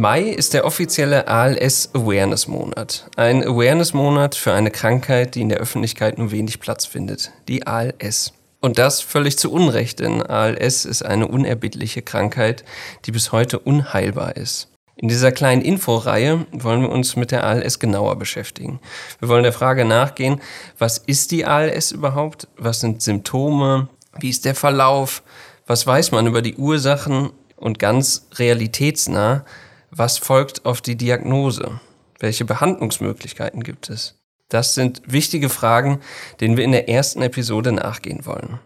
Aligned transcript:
Mai 0.00 0.22
ist 0.22 0.54
der 0.54 0.64
offizielle 0.64 1.28
ALS 1.28 1.90
Awareness 1.92 2.48
Monat. 2.48 3.10
Ein 3.16 3.44
Awareness 3.44 3.92
Monat 3.92 4.34
für 4.34 4.54
eine 4.54 4.70
Krankheit, 4.70 5.34
die 5.34 5.42
in 5.42 5.50
der 5.50 5.58
Öffentlichkeit 5.58 6.16
nur 6.16 6.30
wenig 6.30 6.58
Platz 6.58 6.86
findet. 6.86 7.32
Die 7.48 7.66
ALS. 7.66 8.32
Und 8.60 8.78
das 8.78 9.02
völlig 9.02 9.36
zu 9.36 9.52
Unrecht, 9.52 10.00
denn 10.00 10.22
ALS 10.22 10.86
ist 10.86 11.02
eine 11.02 11.28
unerbittliche 11.28 12.00
Krankheit, 12.00 12.64
die 13.04 13.12
bis 13.12 13.30
heute 13.30 13.58
unheilbar 13.58 14.38
ist. 14.38 14.68
In 14.96 15.08
dieser 15.08 15.32
kleinen 15.32 15.60
Inforeihe 15.60 16.46
wollen 16.50 16.80
wir 16.80 16.88
uns 16.88 17.16
mit 17.16 17.30
der 17.30 17.44
ALS 17.44 17.78
genauer 17.78 18.16
beschäftigen. 18.16 18.80
Wir 19.18 19.28
wollen 19.28 19.42
der 19.42 19.52
Frage 19.52 19.84
nachgehen, 19.84 20.40
was 20.78 20.96
ist 20.96 21.30
die 21.30 21.44
ALS 21.44 21.92
überhaupt? 21.92 22.48
Was 22.56 22.80
sind 22.80 23.02
Symptome? 23.02 23.90
Wie 24.18 24.30
ist 24.30 24.46
der 24.46 24.54
Verlauf? 24.54 25.22
Was 25.66 25.86
weiß 25.86 26.10
man 26.12 26.26
über 26.26 26.40
die 26.40 26.56
Ursachen? 26.56 27.32
Und 27.56 27.78
ganz 27.78 28.26
realitätsnah, 28.36 29.44
was 29.90 30.18
folgt 30.18 30.64
auf 30.64 30.80
die 30.80 30.96
Diagnose? 30.96 31.80
Welche 32.18 32.44
Behandlungsmöglichkeiten 32.44 33.62
gibt 33.62 33.90
es? 33.90 34.16
Das 34.48 34.74
sind 34.74 35.02
wichtige 35.06 35.48
Fragen, 35.48 36.00
denen 36.40 36.56
wir 36.56 36.64
in 36.64 36.72
der 36.72 36.88
ersten 36.88 37.22
Episode 37.22 37.72
nachgehen 37.72 38.26
wollen. 38.26 38.58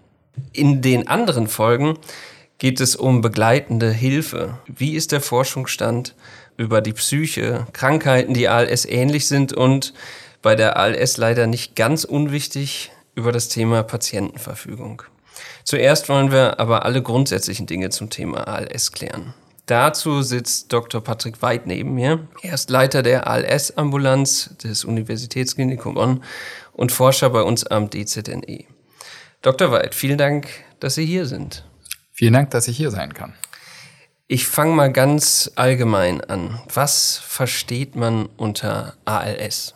In 0.53 0.83
den 0.83 1.09
anderen 1.09 1.47
Folgen 1.47 1.99
geht 2.59 2.81
es 2.81 2.97
um 2.97 3.21
begleitende 3.21 3.91
Hilfe. 3.91 4.59
Wie 4.67 4.95
ist 4.95 5.13
der 5.13 5.21
Forschungsstand 5.21 6.15
über 6.57 6.81
die 6.81 6.93
Psyche, 6.93 7.67
Krankheiten, 7.73 8.35
die 8.35 8.49
ALS 8.49 8.85
ähnlich 8.85 9.27
sind 9.27 9.53
und 9.53 9.93
bei 10.43 10.55
der 10.55 10.77
ALS 10.77 11.17
leider 11.17 11.47
nicht 11.47 11.75
ganz 11.75 12.05
unwichtig 12.05 12.93
über 13.15 13.33
das 13.33 13.49
Thema 13.49 13.83
Patientenverfügung. 13.83 15.03
Zuerst 15.65 16.09
wollen 16.09 16.31
wir 16.31 16.61
aber 16.61 16.85
alle 16.85 17.03
grundsätzlichen 17.03 17.67
Dinge 17.67 17.91
zum 17.91 18.11
Thema 18.11 18.47
ALS 18.47 18.93
klären. 18.93 19.35
Dazu 19.67 20.21
sitzt 20.21 20.73
Dr. 20.73 21.03
Patrick 21.03 21.41
Weid 21.41 21.67
neben 21.67 21.95
mir. 21.95 22.29
Er 22.43 22.55
ist 22.55 22.69
Leiter 22.69 23.03
der 23.03 23.27
ALS-Ambulanz 23.27 24.57
des 24.63 24.85
Universitätsklinikums 24.85 25.95
Bonn 25.95 26.25
und 26.73 26.93
Forscher 26.93 27.31
bei 27.31 27.41
uns 27.41 27.67
am 27.67 27.89
DZNE. 27.89 28.65
Dr. 29.41 29.71
Weid, 29.71 29.95
vielen 29.95 30.19
Dank, 30.19 30.49
dass 30.81 30.97
Sie 30.97 31.07
hier 31.07 31.25
sind. 31.27 31.65
Vielen 32.13 32.35
Dank, 32.35 32.51
dass 32.51 32.69
ich 32.69 32.77
hier 32.77 32.91
sein 32.91 33.15
kann. 33.15 33.33
Ich 34.27 34.47
fange 34.47 34.75
mal 34.75 34.93
ganz 34.93 35.51
allgemein 35.55 36.21
an. 36.23 36.61
Was 36.73 37.19
versteht 37.19 37.97
man 37.97 38.27
unter 38.37 38.95
ALS? 39.05 39.75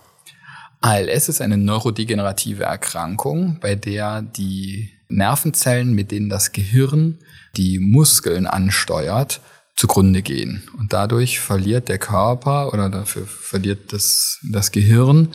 ALS 0.81 1.29
ist 1.29 1.41
eine 1.41 1.57
neurodegenerative 1.57 2.65
Erkrankung, 2.65 3.59
bei 3.61 3.75
der 3.75 4.23
die 4.23 4.91
Nervenzellen, 5.09 5.93
mit 5.93 6.11
denen 6.11 6.29
das 6.29 6.53
Gehirn 6.53 7.19
die 7.57 7.79
Muskeln 7.79 8.47
ansteuert, 8.47 9.41
zugrunde 9.79 10.23
gehen. 10.23 10.69
Und 10.77 10.93
dadurch 10.93 11.39
verliert 11.39 11.89
der 11.89 11.99
Körper 11.99 12.73
oder 12.73 12.91
dafür 12.91 13.27
verliert 13.27 13.93
das, 13.93 14.41
das 14.51 14.73
Gehirn 14.73 15.29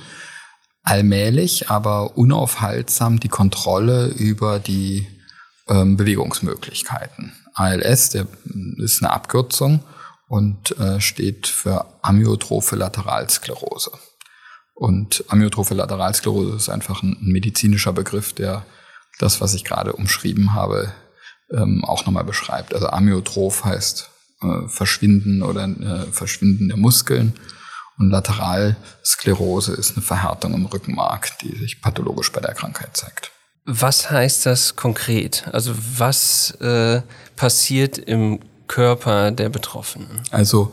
allmählich, 0.83 1.69
aber 1.69 2.17
unaufhaltsam 2.17 3.22
die 3.22 3.30
Kontrolle 3.30 4.08
über 4.08 4.59
die 4.59 5.08
ähm, 5.69 5.95
Bewegungsmöglichkeiten. 5.95 7.31
ALS, 7.53 8.09
der 8.09 8.27
ist 8.80 9.02
eine 9.02 9.13
Abkürzung 9.13 9.81
und 10.27 10.78
äh, 10.78 11.00
steht 11.00 11.47
für 11.47 11.85
Amyotrophe 12.02 12.75
Lateralsklerose. 12.75 13.91
Und 14.73 15.23
Amyotrophe 15.30 15.73
Lateralsklerose 15.73 16.57
ist 16.57 16.67
einfach 16.67 17.02
ein, 17.02 17.17
ein 17.22 17.31
medizinischer 17.31 17.94
Begriff, 17.94 18.33
der 18.33 18.66
das, 19.19 19.39
was 19.39 19.53
ich 19.53 19.63
gerade 19.63 19.94
umschrieben 19.94 20.53
habe, 20.53 20.91
ähm, 21.50 21.85
auch 21.85 22.05
nochmal 22.05 22.25
beschreibt. 22.25 22.73
Also 22.73 22.88
Amyotroph 22.88 23.63
heißt 23.63 24.09
äh, 24.44 24.67
Verschwinden 24.67 25.41
oder 25.44 25.66
äh, 25.66 26.12
Verschwinden 26.12 26.68
der 26.68 26.78
Muskeln. 26.78 27.34
Und 27.97 28.09
Lateralsklerose 28.09 29.73
ist 29.73 29.95
eine 29.95 30.03
Verhärtung 30.03 30.53
im 30.53 30.66
Rückenmark, 30.66 31.38
die 31.40 31.56
sich 31.56 31.81
pathologisch 31.81 32.31
bei 32.31 32.41
der 32.41 32.53
Krankheit 32.53 32.97
zeigt. 32.97 33.31
Was 33.66 34.09
heißt 34.09 34.45
das 34.45 34.75
konkret? 34.75 35.47
Also 35.51 35.73
was 35.97 36.51
äh, 36.59 37.01
passiert 37.35 37.97
im 37.97 38.40
Körper 38.68 39.31
der 39.31 39.50
Betroffenen? 39.50 40.22
Also 40.31 40.72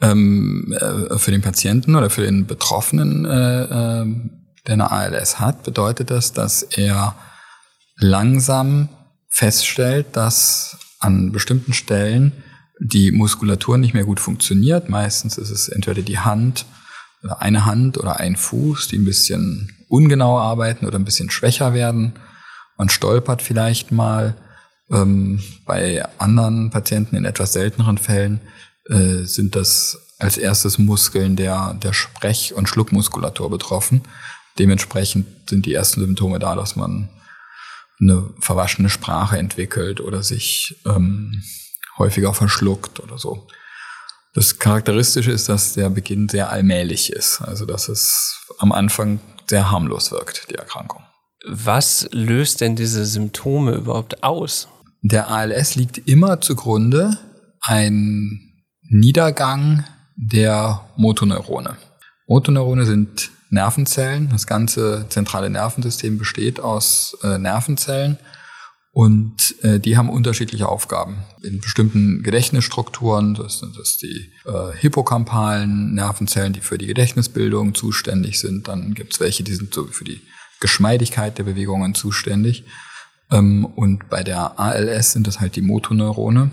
ähm, 0.00 0.72
äh, 0.72 1.18
für 1.18 1.30
den 1.30 1.42
Patienten 1.42 1.94
oder 1.94 2.10
für 2.10 2.22
den 2.22 2.46
Betroffenen, 2.46 3.24
äh, 3.24 3.62
äh, 3.62 4.06
der 4.66 4.74
eine 4.74 4.90
ALS 4.90 5.38
hat, 5.38 5.62
bedeutet 5.62 6.10
das, 6.10 6.32
dass 6.32 6.62
er 6.62 7.14
langsam 7.96 8.88
feststellt, 9.28 10.16
dass 10.16 10.78
an 10.98 11.32
bestimmten 11.32 11.72
Stellen 11.72 12.32
die 12.84 13.12
Muskulatur 13.12 13.78
nicht 13.78 13.94
mehr 13.94 14.04
gut 14.04 14.18
funktioniert. 14.18 14.88
Meistens 14.88 15.38
ist 15.38 15.50
es 15.50 15.68
entweder 15.68 16.02
die 16.02 16.18
Hand 16.18 16.66
oder 17.22 17.40
eine 17.40 17.64
Hand 17.64 17.96
oder 17.96 18.18
ein 18.18 18.36
Fuß, 18.36 18.88
die 18.88 18.98
ein 18.98 19.04
bisschen 19.04 19.72
ungenau 19.88 20.38
arbeiten 20.38 20.86
oder 20.86 20.98
ein 20.98 21.04
bisschen 21.04 21.30
schwächer 21.30 21.74
werden. 21.74 22.14
Man 22.76 22.88
stolpert 22.88 23.42
vielleicht 23.42 23.92
mal. 23.92 24.34
Ähm, 24.90 25.40
bei 25.64 26.04
anderen 26.18 26.70
Patienten 26.70 27.16
in 27.16 27.24
etwas 27.24 27.52
selteneren 27.52 27.98
Fällen 27.98 28.40
äh, 28.88 29.22
sind 29.24 29.54
das 29.54 29.96
als 30.18 30.36
erstes 30.36 30.78
Muskeln 30.78 31.36
der, 31.36 31.74
der 31.74 31.92
Sprech- 31.92 32.52
und 32.54 32.68
Schluckmuskulatur 32.68 33.48
betroffen. 33.48 34.02
Dementsprechend 34.58 35.48
sind 35.48 35.66
die 35.66 35.72
ersten 35.72 36.00
Symptome 36.00 36.38
da, 36.38 36.56
dass 36.56 36.76
man 36.76 37.08
eine 38.00 38.28
verwaschene 38.40 38.90
Sprache 38.90 39.38
entwickelt 39.38 40.00
oder 40.00 40.22
sich 40.22 40.76
ähm, 40.84 41.42
häufiger 42.02 42.34
verschluckt 42.34 43.00
oder 43.00 43.18
so. 43.18 43.46
Das 44.34 44.58
Charakteristische 44.58 45.30
ist, 45.30 45.48
dass 45.48 45.74
der 45.74 45.90
Beginn 45.90 46.28
sehr 46.28 46.50
allmählich 46.50 47.12
ist, 47.12 47.42
also 47.42 47.66
dass 47.66 47.88
es 47.88 48.46
am 48.58 48.72
Anfang 48.72 49.20
sehr 49.48 49.70
harmlos 49.70 50.10
wirkt, 50.10 50.50
die 50.50 50.54
Erkrankung. 50.54 51.02
Was 51.46 52.08
löst 52.12 52.60
denn 52.60 52.76
diese 52.76 53.04
Symptome 53.04 53.72
überhaupt 53.72 54.22
aus? 54.22 54.68
Der 55.02 55.30
ALS 55.30 55.74
liegt 55.74 55.98
immer 56.08 56.40
zugrunde 56.40 57.18
ein 57.60 58.40
Niedergang 58.88 59.84
der 60.16 60.82
Motoneurone. 60.96 61.76
Motoneurone 62.26 62.86
sind 62.86 63.30
Nervenzellen. 63.50 64.30
Das 64.30 64.46
ganze 64.46 65.06
zentrale 65.08 65.50
Nervensystem 65.50 66.18
besteht 66.18 66.60
aus 66.60 67.16
äh, 67.22 67.38
Nervenzellen 67.38 68.18
und 68.92 69.56
äh, 69.62 69.80
die 69.80 69.96
haben 69.96 70.10
unterschiedliche 70.10 70.68
Aufgaben. 70.68 71.24
In 71.42 71.60
bestimmten 71.60 72.22
Gedächtnisstrukturen, 72.22 73.34
das 73.34 73.58
sind 73.58 73.78
das 73.78 73.96
die 73.96 74.30
äh, 74.44 74.76
hippocampalen 74.78 75.94
Nervenzellen, 75.94 76.52
die 76.52 76.60
für 76.60 76.76
die 76.76 76.86
Gedächtnisbildung 76.86 77.74
zuständig 77.74 78.38
sind. 78.38 78.68
Dann 78.68 78.92
gibt 78.92 79.14
es 79.14 79.20
welche, 79.20 79.44
die 79.44 79.54
sind 79.54 79.72
so 79.72 79.86
für 79.86 80.04
die 80.04 80.20
Geschmeidigkeit 80.60 81.38
der 81.38 81.44
Bewegungen 81.44 81.94
zuständig. 81.94 82.64
Ähm, 83.30 83.64
und 83.64 84.10
bei 84.10 84.22
der 84.22 84.60
ALS 84.60 85.12
sind 85.12 85.26
das 85.26 85.40
halt 85.40 85.56
die 85.56 85.62
Motoneurone, 85.62 86.50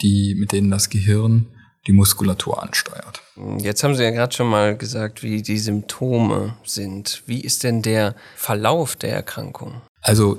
die, 0.00 0.36
mit 0.38 0.52
denen 0.52 0.70
das 0.70 0.90
Gehirn 0.90 1.48
die 1.88 1.92
Muskulatur 1.92 2.62
ansteuert. 2.62 3.22
Jetzt 3.58 3.82
haben 3.82 3.96
Sie 3.96 4.04
ja 4.04 4.10
gerade 4.10 4.34
schon 4.34 4.48
mal 4.48 4.76
gesagt, 4.76 5.24
wie 5.24 5.42
die 5.42 5.58
Symptome 5.58 6.56
sind. 6.62 7.24
Wie 7.26 7.40
ist 7.40 7.64
denn 7.64 7.82
der 7.82 8.14
Verlauf 8.36 8.94
der 8.94 9.12
Erkrankung? 9.12 9.80
Also 10.02 10.38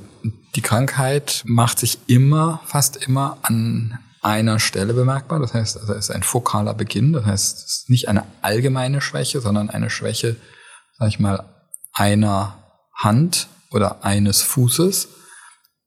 die 0.55 0.61
Krankheit 0.61 1.44
macht 1.45 1.79
sich 1.79 1.99
immer, 2.07 2.61
fast 2.66 2.97
immer 2.97 3.38
an 3.44 3.99
einer 4.22 4.59
Stelle 4.59 4.94
bemerkbar. 4.94 5.39
Das 5.39 5.53
heißt, 5.53 5.75
es 5.77 5.89
ist 5.89 6.11
ein 6.11 6.23
fokaler 6.23 6.73
Beginn. 6.73 7.13
Das 7.13 7.25
heißt, 7.25 7.57
es 7.57 7.63
ist 7.63 7.89
nicht 7.89 8.07
eine 8.07 8.23
allgemeine 8.41 9.01
Schwäche, 9.01 9.41
sondern 9.41 9.69
eine 9.69 9.89
Schwäche, 9.89 10.35
sag 10.97 11.07
ich 11.09 11.19
mal, 11.19 11.45
einer 11.94 12.57
Hand 12.95 13.47
oder 13.71 14.03
eines 14.03 14.41
Fußes. 14.41 15.07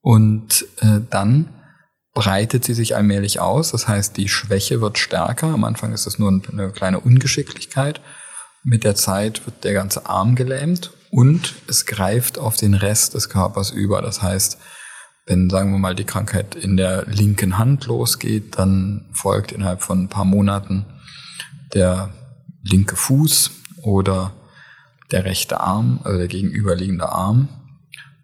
Und 0.01 0.67
äh, 0.81 1.01
dann 1.11 1.49
breitet 2.13 2.65
sie 2.65 2.75
sich 2.75 2.97
allmählich 2.97 3.41
aus. 3.41 3.73
Das 3.73 3.89
heißt, 3.89 4.17
die 4.17 4.29
Schwäche 4.29 4.81
wird 4.81 4.99
stärker. 4.99 5.49
Am 5.49 5.65
Anfang 5.65 5.93
ist 5.93 6.07
es 6.07 6.19
nur 6.19 6.29
eine 6.31 6.71
kleine 6.71 7.01
Ungeschicklichkeit. 7.01 8.01
Mit 8.63 8.85
der 8.85 8.95
Zeit 8.95 9.45
wird 9.47 9.65
der 9.65 9.75
ganze 9.75 10.07
Arm 10.07 10.35
gelähmt 10.35 10.91
und 11.15 11.55
es 11.69 11.87
greift 11.87 12.39
auf 12.39 12.57
den 12.57 12.75
Rest 12.75 13.15
des 13.15 13.29
Körpers 13.29 13.71
über. 13.71 14.03
Das 14.03 14.21
heißt, 14.21 14.59
wenn, 15.27 15.49
sagen 15.49 15.71
wir 15.71 15.79
mal, 15.79 15.95
die 15.95 16.05
Krankheit 16.05 16.57
in 16.57 16.77
der 16.77 17.07
linken 17.07 17.57
Hand 17.57 17.87
losgeht, 17.87 18.59
dann 18.59 19.09
folgt 19.13 19.53
innerhalb 19.53 19.83
von 19.83 20.03
ein 20.03 20.09
paar 20.09 20.25
Monaten 20.25 20.85
der 21.73 22.13
linke 22.65 22.97
Fuß 22.97 23.53
oder 23.83 24.33
der 25.13 25.25
rechte 25.25 25.61
Arm, 25.61 26.01
also 26.03 26.19
der 26.19 26.27
gegenüberliegende 26.27 27.09
Arm. 27.09 27.49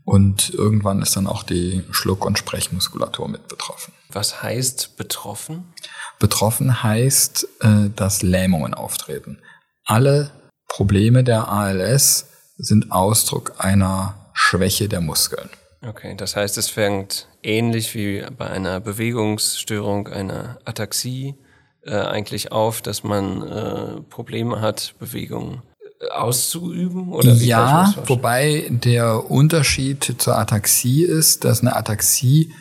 Und 0.05 0.51
irgendwann 0.51 1.01
ist 1.01 1.15
dann 1.15 1.29
auch 1.29 1.45
die 1.45 1.85
Schluck- 1.93 2.27
und 2.27 2.39
Sprechmuskulatur 2.39 3.29
mit 3.29 3.47
betroffen. 3.47 3.95
Was 4.09 4.43
heißt 4.43 4.97
betroffen? 4.97 5.73
Betroffen 6.19 6.83
heißt, 6.83 7.47
äh, 7.61 7.91
dass 7.95 8.23
Lähmungen 8.23 8.75
auftreten. 8.75 9.39
Alle 9.85 10.33
Probleme 10.67 11.23
der 11.23 11.47
ALS 11.49 12.30
sind 12.61 12.93
Ausdruck 12.93 13.55
einer 13.59 14.15
Schwäche 14.33 14.89
der 14.89 15.01
Muskeln. 15.01 15.49
Okay, 15.87 16.15
das 16.17 16.37
heißt, 16.37 16.59
es 16.59 16.69
fängt 16.69 17.27
ähnlich 17.43 17.95
wie 17.95 18.25
bei 18.37 18.47
einer 18.49 18.81
Bewegungsstörung, 18.81 20.09
einer 20.09 20.59
Ataxie 20.65 21.37
äh, 21.83 21.95
eigentlich 21.95 22.53
auf, 22.53 22.83
dass 22.83 23.03
man 23.03 23.43
äh, 23.43 24.01
Probleme 24.03 24.61
hat, 24.61 24.95
Bewegungen 24.99 25.63
äh, 26.01 26.11
auszuüben? 26.11 27.13
Oder 27.13 27.41
wie 27.41 27.47
ja, 27.47 27.95
wobei 28.07 28.67
der 28.69 29.31
Unterschied 29.31 30.17
zur 30.19 30.37
Ataxie 30.37 31.05
ist, 31.05 31.45
dass 31.45 31.63
eine 31.63 31.75
Ataxie 31.75 32.53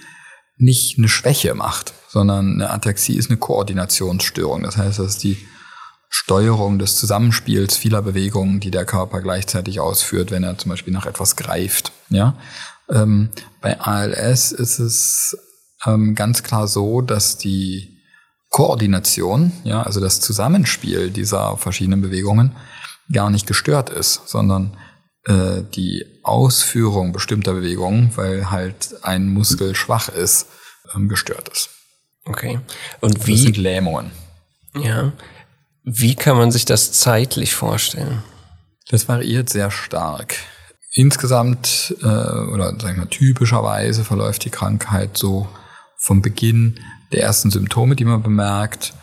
nicht 0.57 0.97
eine 0.97 1.09
Schwäche 1.09 1.53
macht, 1.55 1.93
sondern 2.07 2.53
eine 2.53 2.69
Ataxie 2.69 3.17
ist 3.17 3.29
eine 3.29 3.39
Koordinationsstörung. 3.39 4.63
Das 4.63 4.77
heißt, 4.77 4.99
das 4.99 5.07
ist 5.15 5.23
die 5.23 5.37
Steuerung 6.09 6.79
des 6.79 6.95
Zusammenspiels 6.95 7.77
vieler 7.77 8.01
Bewegungen, 8.01 8.59
die 8.59 8.71
der 8.71 8.85
Körper 8.85 9.21
gleichzeitig 9.21 9.79
ausführt, 9.79 10.31
wenn 10.31 10.43
er 10.43 10.57
zum 10.57 10.69
Beispiel 10.69 10.93
nach 10.93 11.05
etwas 11.05 11.35
greift. 11.35 11.91
Ja, 12.09 12.35
ähm, 12.89 13.29
bei 13.61 13.79
ALS 13.79 14.51
ist 14.51 14.79
es 14.79 15.37
ähm, 15.85 16.15
ganz 16.15 16.43
klar 16.43 16.67
so, 16.67 17.01
dass 17.01 17.37
die 17.37 17.99
Koordination, 18.49 19.51
ja, 19.63 19.83
also 19.83 19.99
das 19.99 20.19
Zusammenspiel 20.19 21.11
dieser 21.11 21.55
verschiedenen 21.57 22.01
Bewegungen 22.01 22.55
gar 23.13 23.29
nicht 23.29 23.45
gestört 23.45 23.89
ist, 23.91 24.27
sondern 24.27 24.75
äh, 25.25 25.61
die 25.75 26.05
Ausführung 26.23 27.11
bestimmter 27.11 27.53
Bewegungen, 27.53 28.11
weil 28.15 28.49
halt 28.49 28.95
ein 29.03 29.29
Muskel 29.29 29.75
schwach 29.75 30.09
ist, 30.09 30.47
ähm, 30.95 31.07
gestört 31.09 31.49
ist. 31.49 31.69
Okay. 32.25 32.59
Und 33.01 33.17
Das 33.17 33.25
sind 33.25 33.57
wie, 33.57 33.61
Lähmungen. 33.61 34.11
ja, 34.75 35.11
wie 35.91 36.15
kann 36.15 36.37
man 36.37 36.51
sich 36.51 36.65
das 36.65 36.91
zeitlich 36.91 37.55
vorstellen? 37.55 38.23
Das 38.89 39.07
variiert 39.07 39.49
sehr 39.49 39.71
stark. 39.71 40.35
Insgesamt 40.93 41.95
äh, 42.01 42.05
oder 42.05 42.79
sagen 42.79 42.97
wir 42.97 43.09
typischerweise 43.09 44.03
verläuft 44.03 44.45
die 44.45 44.49
Krankheit 44.49 45.17
so 45.17 45.47
vom 45.97 46.21
Beginn 46.21 46.79
der 47.11 47.23
ersten 47.23 47.49
Symptome, 47.49 47.95
die 47.95 48.05
man 48.05 48.21
bemerkt, 48.21 48.93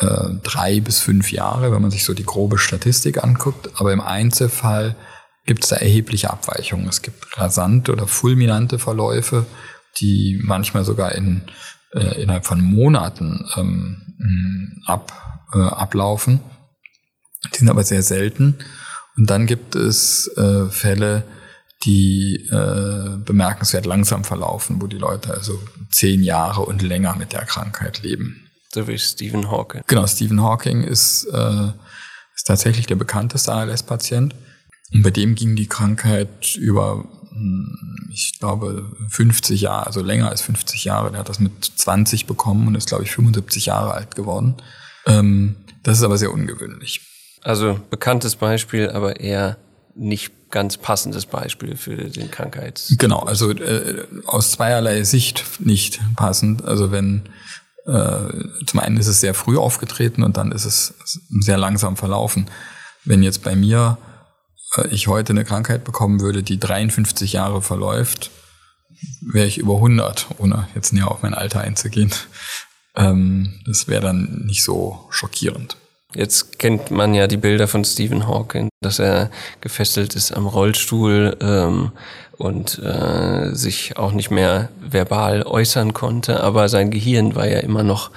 äh, 0.00 0.30
drei 0.42 0.80
bis 0.80 0.98
fünf 0.98 1.30
Jahre, 1.30 1.72
wenn 1.72 1.82
man 1.82 1.90
sich 1.90 2.04
so 2.04 2.12
die 2.12 2.26
grobe 2.26 2.58
Statistik 2.58 3.22
anguckt. 3.22 3.70
Aber 3.76 3.92
im 3.92 4.00
Einzelfall 4.00 4.96
gibt 5.44 5.62
es 5.62 5.70
da 5.70 5.76
erhebliche 5.76 6.30
Abweichungen. 6.30 6.88
Es 6.88 7.02
gibt 7.02 7.38
rasante 7.38 7.92
oder 7.92 8.08
fulminante 8.08 8.78
Verläufe, 8.78 9.46
die 9.98 10.40
manchmal 10.42 10.84
sogar 10.84 11.12
in, 11.12 11.42
äh, 11.92 12.22
innerhalb 12.22 12.46
von 12.46 12.60
Monaten 12.60 13.44
ähm, 13.56 14.82
ab, 14.86 15.46
äh, 15.52 15.58
ablaufen. 15.58 16.40
Die 17.54 17.58
sind 17.58 17.68
aber 17.68 17.84
sehr 17.84 18.02
selten. 18.02 18.58
Und 19.16 19.30
dann 19.30 19.46
gibt 19.46 19.74
es 19.74 20.28
äh, 20.36 20.68
Fälle, 20.68 21.24
die 21.84 22.48
äh, 22.50 23.16
bemerkenswert 23.18 23.86
langsam 23.86 24.24
verlaufen, 24.24 24.80
wo 24.80 24.86
die 24.86 24.98
Leute 24.98 25.32
also 25.32 25.58
zehn 25.90 26.22
Jahre 26.22 26.62
und 26.62 26.82
länger 26.82 27.16
mit 27.16 27.32
der 27.32 27.44
Krankheit 27.44 28.02
leben. 28.02 28.48
So 28.74 28.88
wie 28.88 28.98
Stephen 28.98 29.50
Hawking. 29.50 29.82
Genau, 29.86 30.06
Stephen 30.06 30.42
Hawking 30.42 30.82
ist, 30.82 31.24
äh, 31.32 31.68
ist 32.34 32.46
tatsächlich 32.46 32.86
der 32.86 32.96
bekannteste 32.96 33.52
ALS-Patient. 33.52 34.34
Und 34.92 35.02
bei 35.02 35.10
dem 35.10 35.34
ging 35.34 35.56
die 35.56 35.68
Krankheit 35.68 36.56
über, 36.56 37.04
ich 38.10 38.38
glaube, 38.38 38.90
50 39.08 39.60
Jahre, 39.60 39.86
also 39.86 40.02
länger 40.02 40.28
als 40.28 40.42
50 40.42 40.84
Jahre. 40.84 41.10
Der 41.10 41.20
hat 41.20 41.28
das 41.28 41.40
mit 41.40 41.64
20 41.64 42.26
bekommen 42.26 42.66
und 42.66 42.74
ist, 42.74 42.88
glaube 42.88 43.04
ich, 43.04 43.12
75 43.12 43.66
Jahre 43.66 43.92
alt 43.92 44.14
geworden. 44.14 44.54
Ähm, 45.06 45.56
das 45.82 45.98
ist 45.98 46.04
aber 46.04 46.18
sehr 46.18 46.32
ungewöhnlich. 46.32 47.00
Also 47.42 47.78
bekanntes 47.90 48.36
Beispiel, 48.36 48.90
aber 48.90 49.20
eher 49.20 49.56
nicht 49.94 50.50
ganz 50.50 50.76
passendes 50.76 51.26
Beispiel 51.26 51.76
für 51.76 51.96
den 51.96 52.30
Krankheits. 52.30 52.94
Genau, 52.98 53.20
also 53.20 53.50
äh, 53.50 54.04
aus 54.26 54.52
zweierlei 54.52 55.04
Sicht 55.04 55.44
nicht 55.60 56.00
passend. 56.16 56.64
Also 56.64 56.90
wenn 56.90 57.22
äh, 57.86 58.64
zum 58.66 58.80
einen 58.80 58.96
ist 58.96 59.06
es 59.06 59.20
sehr 59.20 59.34
früh 59.34 59.56
aufgetreten 59.56 60.22
und 60.22 60.36
dann 60.36 60.52
ist 60.52 60.64
es 60.64 60.94
sehr 61.40 61.58
langsam 61.58 61.96
verlaufen. 61.96 62.48
Wenn 63.04 63.22
jetzt 63.22 63.42
bei 63.42 63.54
mir 63.54 63.98
ich 64.90 65.08
heute 65.08 65.32
eine 65.32 65.44
Krankheit 65.44 65.84
bekommen 65.84 66.20
würde, 66.20 66.42
die 66.42 66.58
53 66.58 67.32
Jahre 67.32 67.62
verläuft, 67.62 68.30
wäre 69.20 69.46
ich 69.46 69.58
über 69.58 69.76
100, 69.76 70.26
ohne 70.38 70.68
jetzt 70.74 70.92
näher 70.92 71.10
auf 71.10 71.22
mein 71.22 71.34
Alter 71.34 71.60
einzugehen. 71.60 72.12
Ähm, 72.96 73.60
das 73.66 73.88
wäre 73.88 74.02
dann 74.02 74.44
nicht 74.46 74.62
so 74.62 75.06
schockierend. 75.10 75.76
Jetzt 76.14 76.58
kennt 76.58 76.90
man 76.90 77.12
ja 77.12 77.26
die 77.26 77.36
Bilder 77.36 77.68
von 77.68 77.84
Stephen 77.84 78.26
Hawking, 78.26 78.70
dass 78.80 78.98
er 78.98 79.30
gefesselt 79.60 80.14
ist 80.14 80.32
am 80.32 80.46
Rollstuhl 80.46 81.36
ähm, 81.40 81.92
und 82.38 82.78
äh, 82.78 83.54
sich 83.54 83.98
auch 83.98 84.12
nicht 84.12 84.30
mehr 84.30 84.70
verbal 84.80 85.42
äußern 85.42 85.92
konnte, 85.92 86.42
aber 86.42 86.68
sein 86.68 86.90
Gehirn 86.90 87.34
war 87.34 87.46
ja 87.46 87.58
immer 87.58 87.82
noch, 87.82 88.12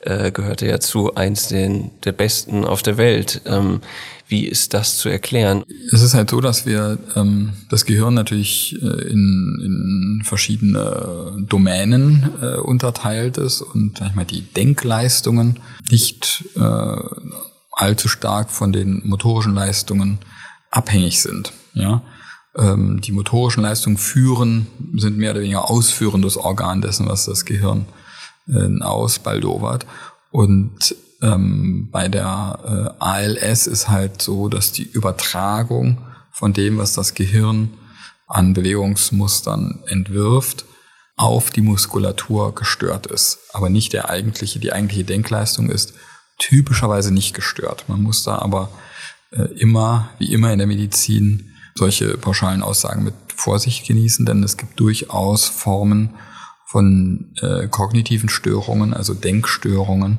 äh, 0.00 0.30
gehörte 0.30 0.66
ja 0.68 0.80
zu 0.80 1.14
eins 1.14 1.48
den, 1.48 1.90
der 2.04 2.12
besten 2.12 2.64
auf 2.64 2.82
der 2.82 2.98
Welt. 2.98 3.42
Ähm, 3.46 3.80
wie 4.30 4.46
ist 4.46 4.74
das 4.74 4.96
zu 4.96 5.08
erklären? 5.08 5.64
Es 5.92 6.02
ist 6.02 6.14
halt 6.14 6.30
so, 6.30 6.40
dass 6.40 6.64
wir 6.64 6.98
ähm, 7.16 7.52
das 7.68 7.84
Gehirn 7.84 8.14
natürlich 8.14 8.80
äh, 8.80 8.86
in, 8.86 9.60
in 9.62 10.22
verschiedene 10.24 11.44
Domänen 11.48 12.30
äh, 12.40 12.56
unterteilt 12.56 13.38
ist 13.38 13.60
und 13.60 13.98
sag 13.98 14.10
ich 14.10 14.14
mal, 14.14 14.24
die 14.24 14.42
Denkleistungen 14.42 15.58
nicht 15.90 16.44
äh, 16.56 16.96
allzu 17.72 18.08
stark 18.08 18.50
von 18.50 18.72
den 18.72 19.02
motorischen 19.04 19.54
Leistungen 19.54 20.18
abhängig 20.70 21.20
sind. 21.20 21.52
Ja? 21.74 22.02
Ähm, 22.56 23.00
die 23.00 23.12
motorischen 23.12 23.62
Leistungen 23.62 23.96
führen, 23.96 24.68
sind 24.94 25.18
mehr 25.18 25.32
oder 25.32 25.40
weniger 25.40 25.68
ausführendes 25.70 26.36
Organ 26.36 26.82
dessen, 26.82 27.08
was 27.08 27.24
das 27.24 27.44
Gehirn 27.44 27.86
äh, 28.48 28.80
ausbaldowert. 28.80 29.86
Und 30.30 30.94
ähm, 31.22 31.88
bei 31.90 32.08
der 32.08 32.94
äh, 32.98 33.02
ALS 33.04 33.66
ist 33.66 33.88
halt 33.88 34.22
so, 34.22 34.48
dass 34.48 34.72
die 34.72 34.88
Übertragung 34.90 35.98
von 36.30 36.52
dem, 36.52 36.78
was 36.78 36.94
das 36.94 37.14
Gehirn 37.14 37.70
an 38.26 38.54
Bewegungsmustern 38.54 39.82
entwirft, 39.86 40.64
auf 41.16 41.50
die 41.50 41.60
Muskulatur 41.60 42.54
gestört 42.54 43.06
ist. 43.06 43.38
Aber 43.52 43.68
nicht 43.68 43.92
der 43.92 44.08
eigentliche, 44.08 44.58
die 44.58 44.72
eigentliche 44.72 45.04
Denkleistung 45.04 45.68
ist 45.68 45.92
typischerweise 46.38 47.12
nicht 47.12 47.34
gestört. 47.34 47.84
Man 47.88 48.02
muss 48.02 48.22
da 48.22 48.38
aber 48.38 48.70
äh, 49.30 49.42
immer, 49.58 50.08
wie 50.18 50.32
immer 50.32 50.52
in 50.52 50.58
der 50.58 50.66
Medizin, 50.66 51.52
solche 51.74 52.16
pauschalen 52.16 52.62
Aussagen 52.62 53.04
mit 53.04 53.14
Vorsicht 53.34 53.86
genießen, 53.86 54.26
denn 54.26 54.42
es 54.42 54.56
gibt 54.56 54.80
durchaus 54.80 55.46
Formen 55.46 56.14
von 56.66 57.34
äh, 57.42 57.68
kognitiven 57.68 58.28
Störungen, 58.28 58.94
also 58.94 59.12
Denkstörungen, 59.14 60.18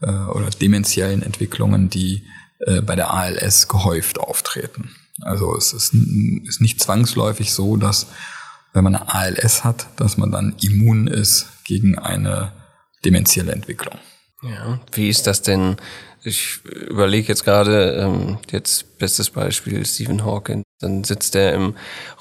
äh, 0.00 0.10
oder 0.10 0.50
dementiellen 0.50 1.22
Entwicklungen, 1.22 1.90
die 1.90 2.24
äh, 2.60 2.80
bei 2.80 2.96
der 2.96 3.12
ALS 3.12 3.68
gehäuft 3.68 4.18
auftreten. 4.18 4.90
Also 5.20 5.56
es 5.56 5.72
ist, 5.72 5.94
ist 5.94 6.60
nicht 6.60 6.80
zwangsläufig 6.80 7.52
so, 7.52 7.76
dass 7.76 8.06
wenn 8.72 8.84
man 8.84 8.94
eine 8.94 9.12
ALS 9.12 9.64
hat, 9.64 9.88
dass 9.96 10.16
man 10.16 10.30
dann 10.30 10.54
immun 10.60 11.06
ist 11.06 11.48
gegen 11.64 11.98
eine 11.98 12.52
dementielle 13.04 13.52
Entwicklung. 13.52 13.98
Ja, 14.42 14.80
wie 14.92 15.08
ist 15.08 15.26
das 15.26 15.42
denn? 15.42 15.76
Ich 16.22 16.64
überlege 16.64 17.28
jetzt 17.28 17.44
gerade, 17.44 17.92
ähm, 17.94 18.38
jetzt 18.50 18.98
bestes 18.98 19.30
Beispiel 19.30 19.84
Stephen 19.86 20.24
Hawking. 20.24 20.62
Dann 20.80 21.04
sitzt 21.04 21.34
er 21.34 21.54
im 21.54 21.76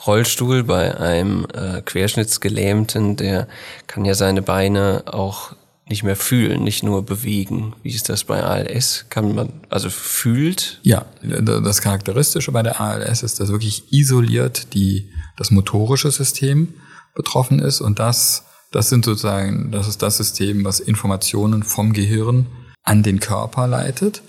Rollstuhl 0.05 0.63
bei 0.63 0.97
einem 0.97 1.45
äh, 1.53 1.81
Querschnittsgelähmten, 1.81 3.17
der 3.17 3.47
kann 3.87 4.05
ja 4.05 4.13
seine 4.13 4.41
Beine 4.41 5.03
auch 5.05 5.55
nicht 5.89 6.03
mehr 6.03 6.15
fühlen, 6.15 6.63
nicht 6.63 6.83
nur 6.83 7.05
bewegen. 7.05 7.73
Wie 7.81 7.93
ist 7.93 8.09
das 8.09 8.23
bei 8.23 8.43
ALS? 8.43 9.05
Kann 9.09 9.33
man, 9.33 9.53
also 9.69 9.89
fühlt? 9.89 10.79
Ja, 10.83 11.05
das 11.21 11.81
Charakteristische 11.81 12.51
bei 12.51 12.63
der 12.63 12.81
ALS 12.81 13.23
ist, 13.23 13.39
dass 13.39 13.49
wirklich 13.49 13.91
isoliert 13.91 14.73
die, 14.73 15.09
das 15.37 15.51
motorische 15.51 16.11
System 16.11 16.73
betroffen 17.15 17.59
ist 17.59 17.81
und 17.81 17.99
das, 17.99 18.43
das 18.71 18.89
sind 18.89 19.05
sozusagen, 19.05 19.71
das 19.71 19.87
ist 19.87 20.01
das 20.01 20.17
System, 20.17 20.65
was 20.65 20.79
Informationen 20.79 21.63
vom 21.63 21.93
Gehirn 21.93 22.47
an 22.83 23.03
den 23.03 23.19
Körper 23.19 23.67
leitet. 23.67 24.21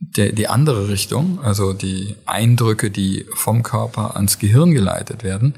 Der, 0.00 0.30
die 0.30 0.46
andere 0.46 0.88
Richtung, 0.88 1.40
also 1.42 1.72
die 1.72 2.14
Eindrücke, 2.24 2.90
die 2.90 3.26
vom 3.34 3.64
Körper 3.64 4.14
ans 4.14 4.38
Gehirn 4.38 4.70
geleitet 4.70 5.24
werden, 5.24 5.54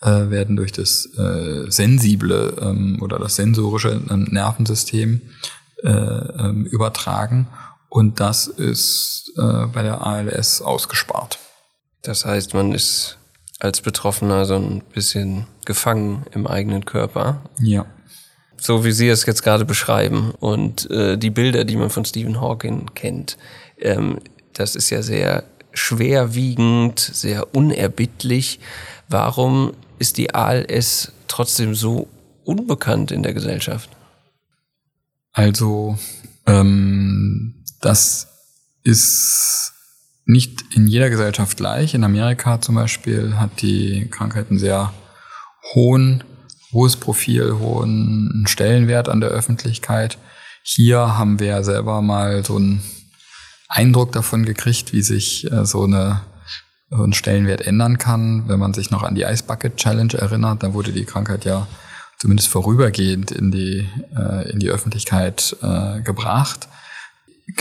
äh, 0.00 0.30
werden 0.30 0.56
durch 0.56 0.72
das 0.72 1.06
äh, 1.18 1.70
sensible 1.70 2.56
ähm, 2.60 2.98
oder 3.00 3.18
das 3.18 3.36
sensorische 3.36 4.00
ähm, 4.10 4.28
Nervensystem 4.30 5.20
äh, 5.82 5.90
ähm, 5.90 6.66
übertragen. 6.66 7.48
Und 7.88 8.20
das 8.20 8.46
ist 8.46 9.32
äh, 9.36 9.66
bei 9.66 9.82
der 9.82 10.06
ALS 10.06 10.62
ausgespart. 10.62 11.38
Das 12.02 12.24
heißt, 12.24 12.54
man 12.54 12.72
ist 12.72 13.18
als 13.58 13.80
Betroffener 13.80 14.46
so 14.46 14.56
ein 14.56 14.82
bisschen 14.92 15.46
gefangen 15.64 16.24
im 16.32 16.46
eigenen 16.46 16.84
Körper. 16.84 17.42
Ja. 17.58 17.84
So 18.56 18.84
wie 18.84 18.92
Sie 18.92 19.08
es 19.08 19.26
jetzt 19.26 19.42
gerade 19.42 19.64
beschreiben 19.64 20.32
und 20.38 20.90
äh, 20.90 21.16
die 21.16 21.30
Bilder, 21.30 21.64
die 21.64 21.76
man 21.76 21.90
von 21.90 22.04
Stephen 22.04 22.40
Hawking 22.40 22.90
kennt, 22.94 23.36
ähm, 23.78 24.18
das 24.52 24.76
ist 24.76 24.90
ja 24.90 25.02
sehr 25.02 25.44
schwerwiegend, 25.72 26.98
sehr 26.98 27.54
unerbittlich. 27.54 28.60
Warum 29.08 29.72
ist 30.00 30.16
die 30.16 30.34
ALS 30.34 31.12
trotzdem 31.28 31.76
so 31.76 32.08
unbekannt 32.44 33.12
in 33.12 33.22
der 33.22 33.34
Gesellschaft? 33.34 33.90
Also 35.32 35.96
Ähm, 36.46 37.64
das 37.80 38.28
ist 38.82 39.72
nicht 40.24 40.62
in 40.74 40.86
jeder 40.86 41.10
Gesellschaft 41.10 41.56
gleich. 41.56 41.94
In 41.94 42.04
Amerika 42.04 42.60
zum 42.60 42.74
Beispiel 42.74 43.36
hat 43.36 43.62
die 43.62 44.08
Krankheit 44.10 44.50
einen 44.50 44.58
sehr 44.58 44.92
hohen, 45.74 46.24
hohes 46.72 46.96
Profil, 46.96 47.58
hohen 47.58 48.44
Stellenwert 48.48 49.08
an 49.08 49.20
der 49.20 49.30
Öffentlichkeit. 49.30 50.18
Hier 50.62 51.18
haben 51.18 51.40
wir 51.40 51.46
ja 51.46 51.62
selber 51.62 52.02
mal 52.02 52.44
so 52.44 52.56
einen 52.56 52.82
Eindruck 53.68 54.12
davon 54.12 54.44
gekriegt, 54.44 54.92
wie 54.92 55.02
sich 55.02 55.50
äh, 55.50 55.64
so 55.64 55.84
eine 55.84 56.22
so 56.90 57.04
ein 57.04 57.12
Stellenwert 57.12 57.62
ändern 57.62 57.98
kann. 57.98 58.48
Wenn 58.48 58.58
man 58.58 58.74
sich 58.74 58.90
noch 58.90 59.02
an 59.02 59.14
die 59.14 59.22
Ice 59.22 59.44
Bucket 59.44 59.76
Challenge 59.76 60.14
erinnert, 60.14 60.62
da 60.62 60.74
wurde 60.74 60.92
die 60.92 61.04
Krankheit 61.04 61.44
ja 61.44 61.66
zumindest 62.18 62.48
vorübergehend 62.48 63.30
in 63.30 63.50
die, 63.50 63.88
äh, 64.16 64.50
in 64.50 64.58
die 64.58 64.70
Öffentlichkeit 64.70 65.56
äh, 65.62 66.02
gebracht. 66.02 66.68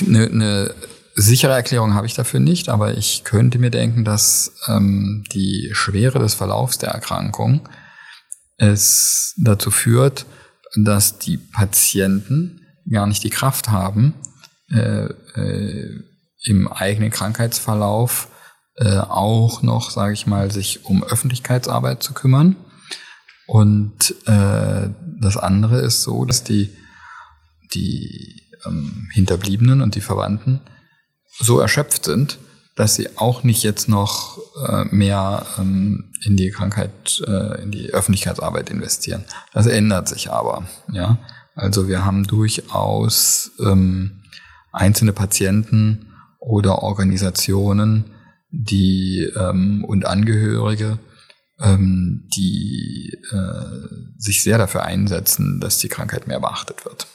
Eine, 0.06 0.26
eine 0.26 0.76
sichere 1.16 1.54
Erklärung 1.54 1.94
habe 1.94 2.08
ich 2.08 2.14
dafür 2.14 2.40
nicht, 2.40 2.70
aber 2.70 2.98
ich 2.98 3.24
könnte 3.24 3.60
mir 3.60 3.72
denken, 3.72 4.04
dass 4.04 4.54
ähm, 4.68 5.24
die 5.32 5.70
Schwere 5.74 6.20
des 6.20 6.34
Verlaufs 6.34 6.78
der 6.78 6.90
Erkrankung 6.90 7.70
es 8.58 9.34
dazu 9.38 9.72
führt, 9.72 10.26
dass 10.76 11.20
die 11.20 11.38
Patienten 11.38 12.62
gar 12.90 13.08
nicht 13.08 13.24
die 13.24 13.30
Kraft 13.30 13.70
haben, 13.70 14.14
äh, 14.72 15.06
äh, 15.36 16.04
im 16.44 16.68
eigenen 16.68 17.12
Krankheitsverlauf 17.12 18.28
äh, 18.80 18.98
auch 18.98 19.62
noch, 19.62 19.92
sage 19.92 20.14
ich 20.14 20.26
mal, 20.26 20.52
sich 20.52 20.86
um 20.86 21.04
Öffentlichkeitsarbeit 21.04 22.02
zu 22.02 22.14
kümmern. 22.14 22.56
Und 23.46 24.16
äh, 24.26 24.90
das 25.20 25.38
andere 25.38 25.80
ist 25.80 26.04
so, 26.04 26.24
dass 26.26 26.44
die, 26.44 26.70
die 27.74 28.44
ähm, 28.66 29.10
Hinterbliebenen 29.12 29.82
und 29.82 29.96
die 29.96 30.02
Verwandten 30.02 30.62
so 31.40 31.60
erschöpft 31.60 32.06
sind, 32.06 32.40
dass 32.76 32.96
sie 32.96 33.18
auch 33.18 33.44
nicht 33.44 33.64
jetzt 33.64 33.90
noch 33.90 34.38
äh, 34.66 34.86
mehr 34.86 35.46
ähm, 35.58 36.12
in 36.24 36.38
die 36.38 36.50
Krankheit, 36.50 37.22
äh, 37.28 37.62
in 37.62 37.72
die 37.72 37.90
Öffentlichkeitsarbeit 37.90 38.70
investieren. 38.70 39.26
Das 39.54 39.66
ändert 39.68 40.08
sich 40.08 40.32
aber, 40.32 40.64
ja. 40.92 41.18
Also 41.56 41.90
wir 41.90 42.06
haben 42.06 42.26
durchaus 42.26 43.52
ähm, 43.60 44.22
einzelne 44.72 45.12
Patienten 45.12 46.14
oder 46.40 46.84
Organisationen, 46.84 48.06
die 48.52 49.32
ähm, 49.36 49.84
und 49.86 50.06
Angehörige, 50.06 51.00
ähm, 51.60 52.28
die 52.36 53.18
äh, 53.32 54.18
sich 54.18 54.44
sehr 54.44 54.58
dafür 54.58 54.84
einsetzen, 54.84 55.60
dass 55.60 55.78
die 55.78 55.90
Krankheit 55.90 56.28
mehr 56.28 56.40
beachtet 56.40 56.86
wird. 56.86 57.08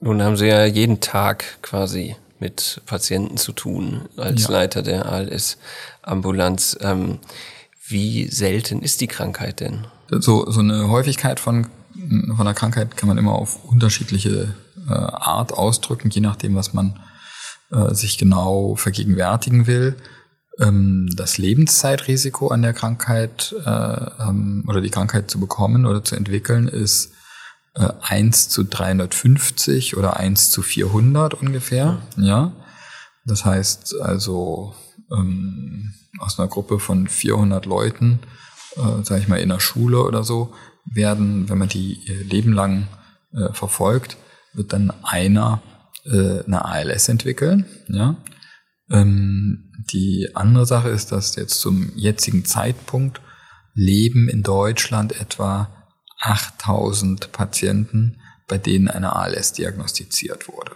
Nun 0.00 0.22
haben 0.22 0.36
Sie 0.36 0.46
ja 0.46 0.64
jeden 0.64 1.00
Tag 1.00 1.62
quasi 1.62 2.16
mit 2.38 2.80
Patienten 2.86 3.36
zu 3.36 3.52
tun 3.52 4.08
als 4.16 4.44
ja. 4.44 4.50
Leiter 4.50 4.82
der 4.82 5.06
ALS-Ambulanz. 5.06 6.78
Ähm, 6.80 7.18
wie 7.86 8.28
selten 8.28 8.82
ist 8.82 9.00
die 9.00 9.08
Krankheit 9.08 9.60
denn? 9.60 9.86
So, 10.08 10.50
so 10.50 10.60
eine 10.60 10.88
Häufigkeit 10.88 11.38
von, 11.38 11.66
von 12.36 12.44
der 12.44 12.54
Krankheit 12.54 12.96
kann 12.96 13.08
man 13.08 13.18
immer 13.18 13.34
auf 13.34 13.64
unterschiedliche 13.64 14.54
äh, 14.88 14.92
Art 14.92 15.52
ausdrücken, 15.52 16.10
je 16.10 16.20
nachdem, 16.20 16.54
was 16.54 16.72
man 16.72 16.98
äh, 17.70 17.94
sich 17.94 18.16
genau 18.16 18.74
vergegenwärtigen 18.74 19.66
will. 19.66 19.96
Ähm, 20.60 21.08
das 21.14 21.38
Lebenszeitrisiko 21.38 22.48
an 22.48 22.62
der 22.62 22.74
Krankheit 22.74 23.54
äh, 23.64 23.70
ähm, 24.28 24.64
oder 24.68 24.80
die 24.80 24.90
Krankheit 24.90 25.30
zu 25.30 25.40
bekommen 25.40 25.86
oder 25.86 26.04
zu 26.04 26.16
entwickeln 26.16 26.68
ist 26.68 27.12
äh, 27.74 27.88
1 28.02 28.48
zu 28.50 28.64
350 28.64 29.96
oder 29.96 30.18
1 30.18 30.50
zu 30.50 30.62
400 30.62 31.34
ungefähr. 31.34 32.02
Ja. 32.16 32.24
ja? 32.24 32.52
Das 33.24 33.44
heißt 33.44 34.00
also 34.00 34.74
ähm, 35.10 35.94
aus 36.18 36.38
einer 36.38 36.48
Gruppe 36.48 36.78
von 36.78 37.08
400 37.08 37.64
Leuten, 37.66 38.20
äh, 38.76 39.02
sage 39.04 39.22
ich 39.22 39.28
mal 39.28 39.40
in 39.40 39.48
der 39.48 39.60
Schule 39.60 40.02
oder 40.02 40.24
so, 40.24 40.52
werden, 40.84 41.48
wenn 41.48 41.58
man 41.58 41.68
die 41.68 41.94
ihr 42.06 42.24
Leben 42.24 42.52
lang 42.52 42.88
äh, 43.32 43.52
verfolgt, 43.52 44.16
wird 44.52 44.72
dann 44.72 44.92
einer 45.02 45.62
äh, 46.04 46.44
eine 46.44 46.64
ALS 46.64 47.08
entwickeln. 47.08 47.66
Ja? 47.88 48.16
Ähm, 48.90 49.69
die 49.92 50.30
andere 50.34 50.66
Sache 50.66 50.88
ist, 50.88 51.12
dass 51.12 51.36
jetzt 51.36 51.60
zum 51.60 51.92
jetzigen 51.96 52.44
Zeitpunkt 52.44 53.20
leben 53.74 54.28
in 54.28 54.42
Deutschland 54.42 55.18
etwa 55.20 55.68
8000 56.20 57.32
Patienten, 57.32 58.20
bei 58.46 58.58
denen 58.58 58.88
eine 58.88 59.16
ALS 59.16 59.52
diagnostiziert 59.52 60.48
wurde. 60.48 60.72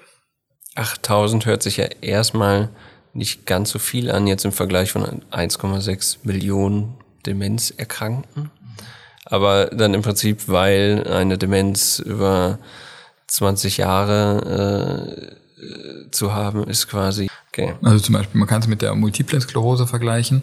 8000 0.75 1.47
hört 1.47 1.63
sich 1.63 1.77
ja 1.77 1.85
erstmal 2.01 2.71
nicht 3.13 3.47
ganz 3.47 3.71
so 3.71 3.79
viel 3.79 4.11
an, 4.11 4.27
jetzt 4.27 4.45
im 4.45 4.53
Vergleich 4.53 4.91
von 4.91 5.05
1,6 5.31 6.19
Millionen 6.25 6.99
Demenzerkrankten. 7.27 8.51
Aber 9.25 9.67
dann 9.67 9.95
im 9.95 10.03
Prinzip, 10.03 10.49
weil 10.49 11.07
eine 11.09 11.39
Demenz 11.39 11.99
über 11.99 12.59
20 13.29 13.79
Jahre 13.79 15.33
äh, 15.59 16.11
zu 16.11 16.35
haben, 16.35 16.69
ist 16.69 16.89
quasi. 16.89 17.29
Okay. 17.57 17.75
Also 17.83 18.01
zum 18.01 18.15
Beispiel, 18.15 18.39
man 18.39 18.49
kann 18.49 18.61
es 18.61 18.67
mit 18.67 18.83
der 18.83 18.95
Multiple 18.97 19.41
Sklerose 19.41 19.87
vergleichen. 19.87 20.43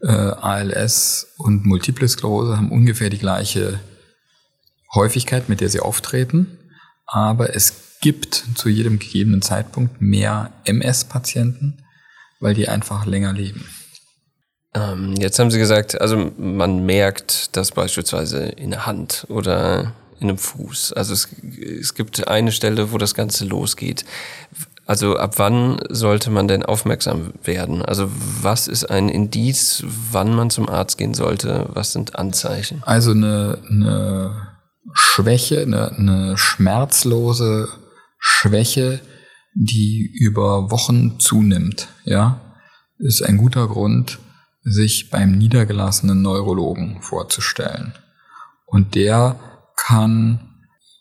Äh, 0.00 0.06
ALS 0.08 1.34
und 1.36 1.66
Multiple 1.66 2.08
Sklerose 2.08 2.56
haben 2.56 2.72
ungefähr 2.72 3.10
die 3.10 3.18
gleiche 3.18 3.78
Häufigkeit, 4.94 5.50
mit 5.50 5.60
der 5.60 5.68
sie 5.68 5.80
auftreten. 5.80 6.58
Aber 7.06 7.54
es 7.54 7.98
gibt 8.00 8.44
zu 8.54 8.70
jedem 8.70 8.98
gegebenen 8.98 9.42
Zeitpunkt 9.42 10.00
mehr 10.00 10.50
MS-Patienten, 10.64 11.84
weil 12.40 12.54
die 12.54 12.66
einfach 12.66 13.04
länger 13.04 13.34
leben. 13.34 13.66
Ähm, 14.74 15.14
jetzt 15.18 15.38
haben 15.38 15.50
Sie 15.50 15.58
gesagt, 15.58 16.00
also 16.00 16.32
man 16.38 16.86
merkt 16.86 17.54
das 17.56 17.72
beispielsweise 17.72 18.44
in 18.44 18.70
der 18.70 18.86
Hand 18.86 19.26
oder 19.28 19.92
in 20.18 20.30
einem 20.30 20.38
Fuß. 20.38 20.94
Also 20.94 21.12
es, 21.12 21.28
es 21.58 21.94
gibt 21.94 22.26
eine 22.26 22.52
Stelle, 22.52 22.90
wo 22.90 22.96
das 22.96 23.14
Ganze 23.14 23.44
losgeht. 23.44 24.06
Also 24.84 25.16
ab 25.16 25.38
wann 25.38 25.78
sollte 25.88 26.30
man 26.30 26.48
denn 26.48 26.64
aufmerksam 26.64 27.32
werden? 27.44 27.82
Also 27.82 28.10
was 28.42 28.68
ist 28.68 28.90
ein 28.90 29.08
Indiz, 29.08 29.84
wann 30.10 30.34
man 30.34 30.50
zum 30.50 30.68
Arzt 30.68 30.98
gehen 30.98 31.14
sollte? 31.14 31.68
Was 31.72 31.92
sind 31.92 32.16
Anzeichen? 32.16 32.82
Also 32.84 33.12
eine, 33.12 33.58
eine 33.68 34.48
Schwäche, 34.92 35.62
eine, 35.62 35.92
eine 35.92 36.36
schmerzlose 36.36 37.68
Schwäche, 38.18 39.00
die 39.54 40.10
über 40.18 40.70
Wochen 40.70 41.20
zunimmt, 41.20 41.88
ja, 42.04 42.40
ist 42.98 43.22
ein 43.22 43.36
guter 43.36 43.68
Grund, 43.68 44.18
sich 44.62 45.10
beim 45.10 45.32
niedergelassenen 45.32 46.22
Neurologen 46.22 47.02
vorzustellen. 47.02 47.94
Und 48.64 48.94
der 48.94 49.38
kann 49.76 50.40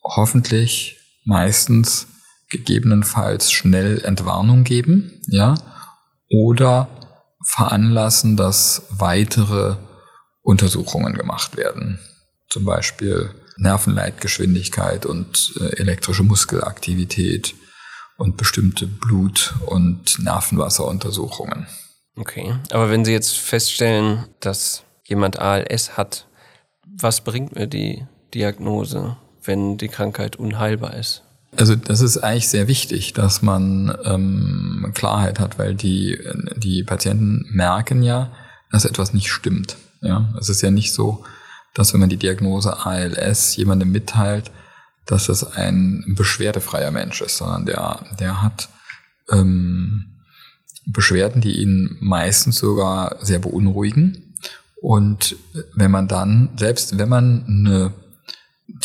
hoffentlich 0.04 0.98
meistens 1.26 2.08
gegebenenfalls 2.52 3.52
schnell 3.52 4.02
Entwarnung 4.04 4.64
geben, 4.64 5.20
ja, 5.28 5.56
oder 6.30 6.88
veranlassen, 7.44 8.38
dass 8.38 8.84
weitere 8.90 9.78
Untersuchungen 10.44 11.16
gemacht 11.16 11.58
werden. 11.58 12.00
Zum 12.50 12.66
Beispiel 12.66 13.34
Nervenleitgeschwindigkeit 13.58 15.06
und 15.06 15.54
äh, 15.60 15.78
elektrische 15.78 16.24
Muskelaktivität 16.24 17.56
und 18.18 18.38
bestimmte 18.38 18.86
Blut- 18.86 19.54
und 19.66 20.20
Nervenwasseruntersuchungen. 20.20 21.68
Okay, 22.16 22.56
aber 22.72 22.90
wenn 22.90 23.06
Sie 23.06 23.14
jetzt 23.14 23.38
feststellen, 23.38 24.26
dass 24.42 24.84
jemand 25.06 25.40
ALS 25.40 25.98
hat, 25.98 26.28
was 26.86 27.22
bringt 27.22 27.56
mir 27.56 27.68
die 27.68 28.06
Diagnose, 28.34 29.18
wenn 29.44 29.78
die 29.78 29.88
Krankheit 29.88 30.36
unheilbar 30.36 30.96
ist? 30.96 31.24
Also 31.58 31.76
das 31.76 32.02
ist 32.02 32.18
eigentlich 32.18 32.48
sehr 32.48 32.68
wichtig, 32.68 33.14
dass 33.14 33.42
man 33.42 33.96
ähm, 34.06 34.92
Klarheit 34.94 35.40
hat, 35.40 35.60
weil 35.60 35.76
die, 35.76 36.18
die 36.56 36.84
Patienten 36.84 37.46
merken 37.52 38.04
ja, 38.04 38.32
dass 38.72 38.86
etwas 38.86 39.14
nicht 39.14 39.30
stimmt. 39.30 39.78
Ja, 40.02 40.34
es 40.40 40.50
ist 40.50 40.62
ja 40.62 40.72
nicht 40.72 40.94
so, 40.94 41.24
dass 41.74 41.94
wenn 41.94 42.00
man 42.00 42.10
die 42.10 42.18
Diagnose 42.18 42.86
ALS 42.86 43.56
jemandem 43.56 43.92
mitteilt, 43.92 44.52
dass 45.06 45.28
das 45.28 45.56
ein 45.56 46.06
beschwerdefreier 46.16 46.92
Mensch 46.92 47.22
ist, 47.22 47.38
sondern 47.38 47.66
der, 47.66 48.06
der 48.20 48.42
hat 48.42 48.70
ähm, 49.30 50.06
Beschwerden, 50.86 51.42
die 51.42 51.62
ihn 51.62 51.98
meistens 52.00 52.58
sogar 52.58 53.18
sehr 53.22 53.40
beunruhigen. 53.40 54.36
Und 54.82 55.36
wenn 55.76 55.92
man 55.92 56.08
dann, 56.08 56.50
selbst 56.58 56.98
wenn 56.98 57.10
man 57.10 57.46
eine 57.46 57.94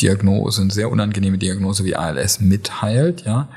Diagnose, 0.01 0.61
eine 0.61 0.71
sehr 0.71 0.91
unangenehme 0.91 1.37
Diagnose 1.37 1.83
wie 1.83 1.95
ALS 1.95 2.39
mitteilt, 2.39 3.25
ja, 3.25 3.49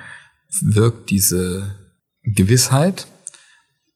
wirkt 0.61 1.11
diese 1.11 1.75
Gewissheit 2.23 3.07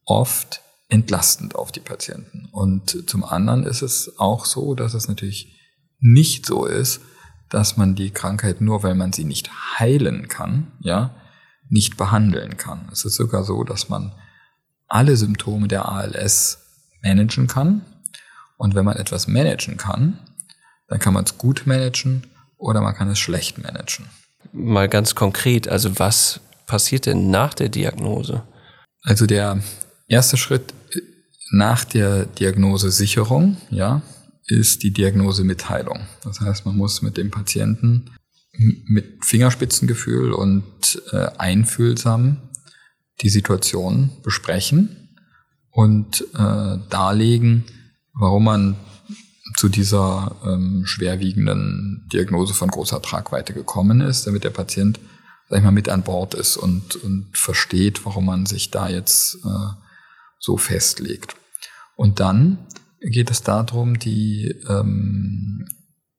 oft 0.05 0.61
entlastend 0.87 1.55
auf 1.55 1.71
die 1.71 1.79
Patienten. 1.79 2.47
Und 2.51 3.09
zum 3.09 3.23
anderen 3.23 3.63
ist 3.63 3.81
es 3.81 4.19
auch 4.19 4.45
so, 4.45 4.75
dass 4.75 4.93
es 4.93 5.07
natürlich 5.07 5.59
nicht 5.99 6.45
so 6.45 6.65
ist, 6.65 7.01
dass 7.49 7.77
man 7.77 7.95
die 7.95 8.11
Krankheit 8.11 8.61
nur, 8.61 8.83
weil 8.83 8.95
man 8.95 9.13
sie 9.13 9.23
nicht 9.23 9.51
heilen 9.79 10.27
kann, 10.27 10.71
ja, 10.79 11.15
nicht 11.69 11.97
behandeln 11.97 12.57
kann. 12.57 12.89
Es 12.91 13.05
ist 13.05 13.15
sogar 13.15 13.43
so, 13.43 13.63
dass 13.63 13.89
man 13.89 14.13
alle 14.87 15.17
Symptome 15.17 15.67
der 15.67 15.89
ALS 15.89 16.59
managen 17.01 17.47
kann. 17.47 17.81
Und 18.57 18.75
wenn 18.75 18.85
man 18.85 18.97
etwas 18.97 19.27
managen 19.27 19.77
kann, 19.77 20.19
dann 20.87 20.99
kann 20.99 21.13
man 21.13 21.25
es 21.25 21.37
gut 21.37 21.63
managen 21.65 22.23
oder 22.57 22.81
man 22.81 22.95
kann 22.95 23.09
es 23.09 23.19
schlecht 23.19 23.57
managen. 23.57 24.05
Mal 24.51 24.87
ganz 24.87 25.15
konkret, 25.15 25.67
also 25.67 25.99
was 25.99 26.39
passiert 26.65 27.05
denn 27.05 27.29
nach 27.29 27.53
der 27.53 27.69
Diagnose? 27.69 28.43
Also 29.01 29.25
der 29.25 29.61
erste 30.07 30.37
Schritt 30.37 30.73
nach 31.51 31.83
der 31.83 32.25
Diagnosesicherung, 32.25 33.57
ja, 33.69 34.01
ist 34.47 34.83
die 34.83 34.91
Diagnosemitteilung. 34.91 36.07
Das 36.23 36.39
heißt, 36.39 36.65
man 36.65 36.75
muss 36.75 37.01
mit 37.01 37.17
dem 37.17 37.31
Patienten 37.31 38.11
mit 38.57 39.25
Fingerspitzengefühl 39.25 40.31
und 40.31 41.01
äh, 41.11 41.27
einfühlsam 41.37 42.37
die 43.21 43.29
Situation 43.29 44.11
besprechen 44.23 45.09
und 45.71 46.21
äh, 46.33 46.77
darlegen, 46.89 47.65
warum 48.13 48.45
man 48.45 48.75
zu 49.57 49.69
dieser 49.69 50.35
ähm, 50.45 50.85
schwerwiegenden 50.85 52.07
Diagnose 52.11 52.53
von 52.53 52.69
großer 52.69 53.01
Tragweite 53.01 53.53
gekommen 53.53 54.01
ist, 54.01 54.27
damit 54.27 54.43
der 54.43 54.49
Patient, 54.49 54.99
sag 55.49 55.59
ich 55.59 55.63
mal, 55.63 55.71
mit 55.71 55.89
an 55.89 56.03
Bord 56.03 56.33
ist 56.33 56.57
und, 56.57 56.95
und 56.97 57.29
versteht, 57.33 58.05
warum 58.05 58.25
man 58.25 58.45
sich 58.45 58.71
da 58.71 58.89
jetzt 58.89 59.35
äh, 59.45 59.73
so 60.39 60.57
festlegt. 60.57 61.35
Und 61.95 62.19
dann 62.19 62.67
geht 62.99 63.31
es 63.31 63.43
darum, 63.43 63.99
die 63.99 64.47
ähm, 64.67 65.67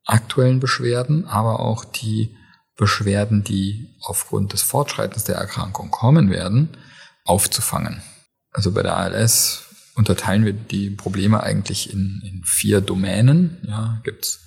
aktuellen 0.04 0.60
Beschwerden, 0.60 1.26
aber 1.26 1.60
auch 1.60 1.84
die 1.84 2.34
Beschwerden, 2.76 3.42
die 3.42 3.88
aufgrund 4.02 4.52
des 4.52 4.62
Fortschreitens 4.62 5.24
der 5.24 5.36
Erkrankung 5.36 5.90
kommen 5.90 6.30
werden, 6.30 6.70
aufzufangen. 7.24 8.02
Also 8.52 8.72
bei 8.72 8.82
der 8.82 8.96
ALS 8.96 9.65
unterteilen 9.96 10.44
wir 10.44 10.52
die 10.52 10.90
Probleme 10.90 11.42
eigentlich 11.42 11.92
in, 11.92 12.22
in 12.24 12.44
vier 12.44 12.80
Domänen. 12.80 13.58
Ja, 13.66 14.00
gibt's 14.04 14.46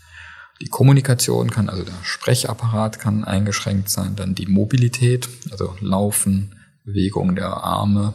die 0.62 0.68
Kommunikation 0.68 1.50
kann, 1.50 1.70
also 1.70 1.84
der 1.84 1.94
Sprechapparat 2.04 3.00
kann 3.00 3.24
eingeschränkt 3.24 3.90
sein, 3.90 4.16
dann 4.16 4.36
die 4.36 4.46
Mobilität, 4.46 5.30
also 5.52 5.76
Laufen, 5.80 6.56
Bewegung 6.84 7.36
der 7.36 7.64
Arme 7.64 8.14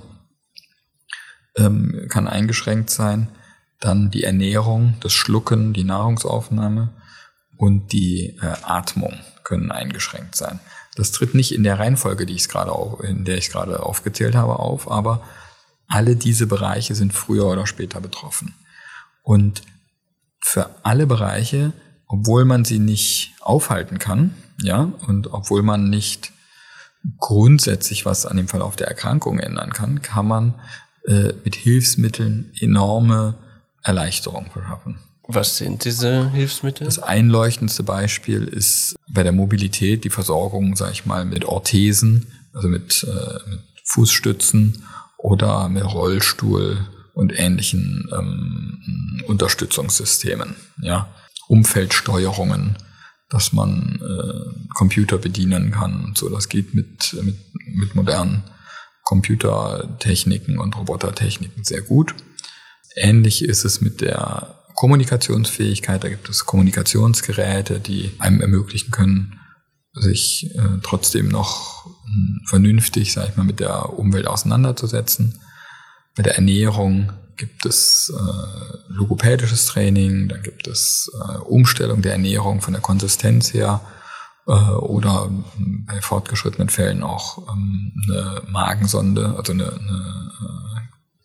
ähm, 1.57 2.07
kann 2.11 2.29
eingeschränkt 2.29 2.91
sein, 2.91 3.29
dann 3.81 4.11
die 4.11 4.25
Ernährung, 4.25 4.95
das 5.01 5.13
Schlucken, 5.13 5.73
die 5.73 5.85
Nahrungsaufnahme 5.85 6.91
und 7.57 7.93
die 7.93 8.37
äh, 8.43 8.55
Atmung 8.63 9.15
können 9.43 9.71
eingeschränkt 9.71 10.35
sein. 10.35 10.61
Das 10.97 11.13
tritt 11.13 11.35
nicht 11.35 11.53
in 11.53 11.65
der 11.65 11.79
Reihenfolge, 11.79 12.27
die 12.27 12.35
ich 12.35 12.49
gerade 12.49 12.73
in 13.07 13.25
der 13.25 13.39
ich 13.39 13.51
gerade 13.51 13.83
aufgezählt 13.83 14.35
habe, 14.35 14.59
auf, 14.59 14.91
aber 14.91 15.23
alle 15.95 16.17
diese 16.17 16.49
Bereiche 16.49 16.97
sind 16.97 17.13
früher 17.13 17.47
oder 17.47 17.69
später 17.69 18.01
betroffen. 18.01 18.53
Und 19.23 19.63
für 20.41 20.69
alle 20.83 21.07
Bereiche, 21.07 21.73
obwohl 22.09 22.45
man 22.45 22.65
sie 22.65 22.81
nicht 22.81 23.35
aufhalten 23.41 24.01
kann, 24.01 24.35
ja, 24.61 24.93
und 25.07 25.33
obwohl 25.33 25.63
man 25.63 25.91
nicht 25.91 26.33
grundsätzlich 27.19 28.05
was 28.05 28.27
an 28.27 28.37
dem 28.37 28.49
Verlauf 28.49 28.75
der 28.75 28.89
Erkrankung 28.89 29.39
ändern 29.39 29.73
kann, 29.73 30.03
kann 30.03 30.27
man 30.27 30.55
äh, 31.07 31.33
mit 31.45 31.55
Hilfsmitteln 31.55 32.51
enorme 32.59 33.35
Erleichterung 33.85 34.51
verschaffen. 34.51 34.99
Was 35.29 35.59
sind 35.59 35.85
diese 35.85 36.29
Hilfsmittel? 36.31 36.87
Das 36.87 36.99
einleuchtendste 36.99 37.85
Beispiel 37.85 38.45
ist 38.45 38.97
bei 39.09 39.23
der 39.23 39.33
Mobilität 39.33 40.03
die 40.03 40.11
Versorgung, 40.11 40.75
sage 40.75 40.93
ich 40.93 41.07
mal, 41.07 41.25
mit 41.25 41.45
Orthesen, 41.45 42.27
also 42.53 42.67
mit, 42.67 43.05
äh, 43.05 43.51
mit 43.51 43.61
Fußstützen 43.85 44.83
oder 45.25 45.71
mit 45.71 45.85
Rollstuhl 45.85 46.87
und 47.15 47.33
ähnlichen 47.35 48.11
ähm, 48.13 49.23
Unterstützungssystemen. 49.27 50.55
Ja, 50.83 51.09
Umfeldsteuerungen, 51.49 52.77
dass 53.31 53.55
man 53.55 54.03
äh, 54.03 54.75
Computer 54.75 55.17
bedienen 55.17 55.71
kann 55.71 56.05
und 56.05 56.19
so. 56.19 56.29
Das 56.29 56.51
geht 56.51 56.75
mit, 56.75 57.17
mit, 57.23 57.39
mit 57.75 57.95
modernen 57.95 58.43
Computertechniken 59.05 60.59
und 60.59 60.77
Robotertechniken 60.77 61.65
sehr 61.65 61.81
gut. 61.81 62.15
Ähnlich 62.95 63.47
ist 63.47 63.65
es 63.65 63.81
mit 63.81 64.03
der 64.03 64.57
Kommunikationsfähigkeit. 64.75 66.05
Da 66.05 66.11
gibt 66.11 66.29
es 66.29 66.45
Kommunikationsgeräte, 66.45 67.81
die 67.81 68.13
einem 68.19 68.43
ermöglichen 68.43 68.91
können, 68.91 69.41
sich 69.95 70.51
äh, 70.55 70.79
trotzdem 70.83 71.29
noch 71.29 71.87
äh, 71.87 72.47
vernünftig, 72.47 73.13
sag 73.13 73.29
ich 73.29 73.37
mal, 73.37 73.45
mit 73.45 73.61
der 73.61 73.99
Umwelt 73.99 74.27
auseinanderzusetzen. 74.27 75.41
Bei 76.17 76.23
der 76.23 76.37
Ernährung 76.37 77.13
gibt 77.37 77.67
es 77.67 78.13
äh, 78.15 78.93
logopädisches 78.93 79.67
Training, 79.67 80.29
dann 80.29 80.43
gibt 80.43 80.67
es 80.67 81.11
äh, 81.15 81.39
Umstellung 81.39 82.03
der 82.03 82.13
Ernährung 82.13 82.61
von 82.61 82.73
der 82.73 82.83
Konsistenz 82.83 83.53
her 83.53 83.81
äh, 84.47 84.53
oder 84.53 85.31
bei 85.87 86.01
fortgeschrittenen 86.01 86.69
Fällen 86.69 87.03
auch 87.03 87.49
ähm, 87.49 87.93
eine 88.09 88.43
Magensonde, 88.49 89.35
also 89.37 89.53
eine, 89.53 89.73
eine 89.73 90.31
äh, 90.41 90.81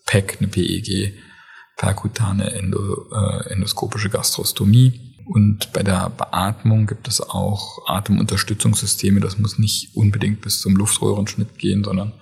PEC, 0.05 0.37
eine 0.39 0.47
PEG, 0.47 1.13
perkutane 1.77 2.51
Endo, 2.51 3.09
äh, 3.11 3.51
endoskopische 3.51 4.09
Gastrostomie. 4.09 5.08
Und 5.29 5.73
bei 5.73 5.83
der 5.83 6.09
Beatmung 6.09 6.87
gibt 6.87 7.07
es 7.07 7.21
auch 7.21 7.87
Atemunterstützungssysteme. 7.87 9.19
Das 9.19 9.37
muss 9.37 9.59
nicht 9.59 9.95
unbedingt 9.95 10.41
bis 10.41 10.59
zum 10.59 10.75
Luftröhrenschnitt 10.75 11.59
gehen, 11.59 11.83
sondern 11.83 12.13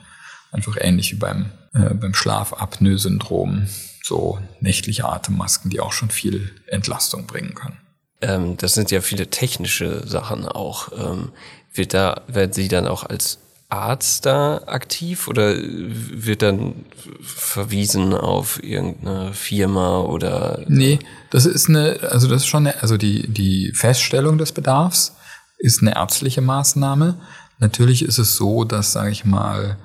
einfach 0.52 0.76
ähnlich 0.78 1.14
wie 1.14 1.16
beim, 1.16 1.52
äh, 1.74 1.94
beim 1.94 2.14
Schlafapnoe-Syndrom. 2.14 3.66
So 4.04 4.40
nächtliche 4.60 5.06
Atemmasken, 5.06 5.72
die 5.72 5.80
auch 5.80 5.94
schon 5.94 6.10
viel 6.10 6.52
Entlastung 6.68 7.28
bringen 7.28 7.54
können. 7.56 7.78
Ähm, 8.20 8.58
das 8.58 8.74
sind 8.74 8.92
ja 8.92 9.00
viele 9.00 9.30
technische 9.30 10.06
Sachen 10.06 10.46
auch. 10.46 10.90
Ähm, 10.92 11.30
wird 11.74 11.94
da, 11.94 12.24
werden 12.28 12.52
Sie 12.52 12.68
dann 12.68 12.88
auch 12.88 13.06
als 13.06 13.40
Arzt 13.70 14.26
da 14.26 14.62
aktiv 14.66 15.28
oder 15.28 15.56
wird 15.58 16.42
dann 16.42 16.86
verwiesen 17.22 18.14
auf 18.14 18.64
irgendeine 18.64 19.34
Firma 19.34 20.00
oder? 20.02 20.64
Nee, 20.68 21.00
das 21.32 21.46
ist 21.46 21.68
eine, 21.68 22.00
also 22.10 22.28
das 22.30 22.44
ist 22.44 22.48
schon 22.48 22.68
eine, 22.68 22.82
also 22.82 22.96
die, 22.96 23.28
die 23.28 23.74
Feststellung 23.74 24.38
des 24.38 24.54
Bedarfs 24.54 25.16
ist 25.58 25.82
eine 25.82 25.96
ärztliche 25.96 26.42
Maßnahme. 26.42 27.20
Natürlich 27.60 28.04
ist 28.04 28.20
es 28.20 28.38
so, 28.38 28.64
dass, 28.64 28.94
sage 28.94 29.12
ich 29.12 29.26
mal, 29.26 29.78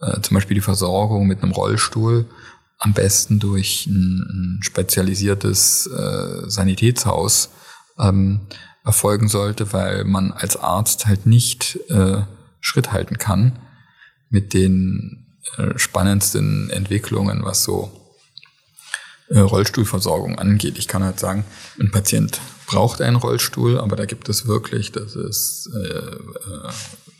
äh, 0.00 0.20
zum 0.22 0.34
Beispiel 0.34 0.56
die 0.56 0.60
Versorgung 0.60 1.26
mit 1.26 1.42
einem 1.42 1.52
Rollstuhl 1.52 2.26
am 2.78 2.94
besten 2.94 3.38
durch 3.38 3.86
ein, 3.86 4.58
ein 4.58 4.62
spezialisiertes 4.62 5.86
äh, 5.86 6.50
Sanitätshaus 6.50 7.50
ähm, 7.98 8.40
erfolgen 8.84 9.28
sollte, 9.28 9.72
weil 9.72 10.04
man 10.04 10.32
als 10.32 10.56
Arzt 10.56 11.06
halt 11.06 11.26
nicht 11.26 11.78
äh, 11.90 12.22
Schritt 12.60 12.92
halten 12.92 13.18
kann 13.18 13.58
mit 14.28 14.54
den 14.54 15.38
äh, 15.56 15.78
spannendsten 15.78 16.70
Entwicklungen, 16.70 17.44
was 17.44 17.64
so 17.64 17.90
äh, 19.28 19.38
Rollstuhlversorgung 19.38 20.38
angeht. 20.38 20.78
Ich 20.78 20.88
kann 20.88 21.02
halt 21.02 21.18
sagen, 21.18 21.44
ein 21.78 21.90
Patient 21.90 22.40
braucht 22.66 23.00
einen 23.00 23.16
Rollstuhl, 23.16 23.78
aber 23.78 23.96
da 23.96 24.04
gibt 24.04 24.28
es 24.28 24.46
wirklich, 24.46 24.92
das 24.92 25.16
ist 25.16 25.70
äh, 25.74 25.88
äh, 25.88 26.72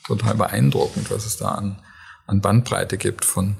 total 0.06 0.34
beeindruckend, 0.34 1.10
was 1.10 1.26
es 1.26 1.36
da 1.36 1.52
an, 1.52 1.82
an 2.26 2.40
Bandbreite 2.40 2.98
gibt 2.98 3.24
von 3.24 3.56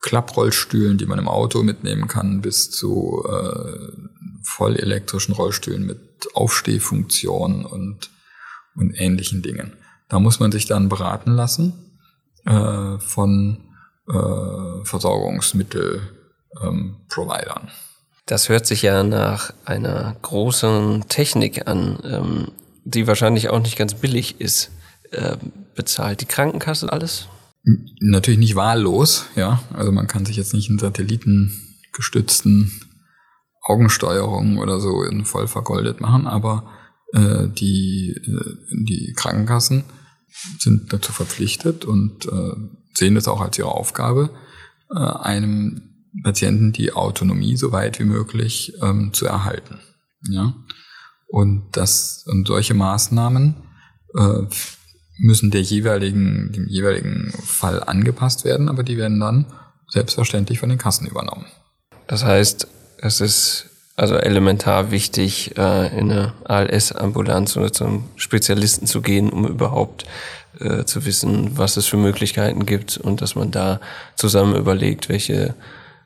Klapprollstühlen, 0.00 0.98
die 0.98 1.06
man 1.06 1.18
im 1.18 1.28
Auto 1.28 1.62
mitnehmen 1.62 2.08
kann, 2.08 2.42
bis 2.42 2.70
zu 2.70 3.24
äh, 3.28 3.92
voll 4.42 4.76
elektrischen 4.76 5.32
Rollstühlen 5.32 5.86
mit 5.86 5.98
Aufstehfunktion 6.34 7.64
und, 7.64 8.10
und 8.74 8.94
ähnlichen 8.94 9.42
Dingen. 9.42 9.72
Da 10.08 10.18
muss 10.18 10.40
man 10.40 10.52
sich 10.52 10.66
dann 10.66 10.88
beraten 10.88 11.32
lassen 11.32 11.74
äh, 12.44 12.98
von 12.98 13.58
äh, 14.08 14.84
Versorgungsmittelprovidern. 14.84 17.62
Ähm, 17.62 17.68
das 18.26 18.48
hört 18.48 18.66
sich 18.66 18.82
ja 18.82 19.02
nach 19.02 19.52
einer 19.64 20.16
großen 20.22 21.08
Technik 21.08 21.66
an, 21.66 21.98
ähm, 22.04 22.48
die 22.84 23.06
wahrscheinlich 23.06 23.50
auch 23.50 23.60
nicht 23.60 23.76
ganz 23.76 23.94
billig 23.94 24.40
ist. 24.40 24.70
Äh, 25.10 25.36
bezahlt 25.74 26.20
die 26.20 26.26
Krankenkasse 26.26 26.92
alles? 26.92 27.28
Natürlich 28.00 28.40
nicht 28.40 28.56
wahllos, 28.56 29.26
ja. 29.36 29.62
Also 29.72 29.92
man 29.92 30.06
kann 30.06 30.26
sich 30.26 30.36
jetzt 30.36 30.54
nicht 30.54 30.68
einen 30.68 30.78
satellitengestützten 30.78 32.72
Augensteuerung 33.60 34.58
oder 34.58 34.80
so 34.80 35.02
in 35.04 35.24
voll 35.24 35.46
vergoldet 35.46 36.00
machen, 36.00 36.26
aber 36.26 36.64
äh, 37.12 37.48
die, 37.48 38.10
äh, 38.10 38.56
die 38.70 39.12
Krankenkassen 39.14 39.84
sind 40.58 40.92
dazu 40.92 41.12
verpflichtet 41.12 41.84
und 41.84 42.26
äh, 42.26 42.54
sehen 42.94 43.14
das 43.14 43.28
auch 43.28 43.40
als 43.40 43.58
ihre 43.58 43.72
Aufgabe, 43.72 44.30
äh, 44.90 44.98
einem 44.98 45.82
Patienten 46.22 46.72
die 46.72 46.92
Autonomie 46.92 47.56
so 47.56 47.72
weit 47.72 47.98
wie 47.98 48.04
möglich 48.04 48.74
ähm, 48.82 49.12
zu 49.12 49.26
erhalten. 49.26 49.78
Ja? 50.28 50.54
Und, 51.28 51.68
das, 51.72 52.24
und 52.26 52.46
solche 52.46 52.74
Maßnahmen 52.74 53.56
äh, 54.18 54.42
müssen 55.18 55.50
der 55.50 55.62
jeweiligen, 55.62 56.52
dem 56.52 56.68
jeweiligen 56.68 57.32
Fall 57.42 57.82
angepasst 57.82 58.44
werden, 58.44 58.68
aber 58.68 58.82
die 58.82 58.96
werden 58.96 59.20
dann 59.20 59.46
selbstverständlich 59.88 60.58
von 60.58 60.68
den 60.68 60.78
Kassen 60.78 61.06
übernommen. 61.06 61.46
Das 62.06 62.24
heißt, 62.24 62.66
es 62.98 63.20
ist 63.20 63.70
also 63.96 64.16
elementar 64.16 64.90
wichtig, 64.90 65.56
äh, 65.58 65.98
in 65.98 66.10
eine 66.10 66.32
ALS-Ambulanz 66.44 67.56
oder 67.56 67.72
zum 67.72 68.04
Spezialisten 68.16 68.86
zu 68.86 69.02
gehen, 69.02 69.30
um 69.30 69.46
überhaupt 69.46 70.06
äh, 70.60 70.84
zu 70.84 71.04
wissen, 71.04 71.58
was 71.58 71.76
es 71.76 71.86
für 71.86 71.96
Möglichkeiten 71.96 72.66
gibt 72.66 72.96
und 72.96 73.20
dass 73.20 73.34
man 73.34 73.50
da 73.50 73.80
zusammen 74.16 74.56
überlegt, 74.56 75.08
welche 75.08 75.54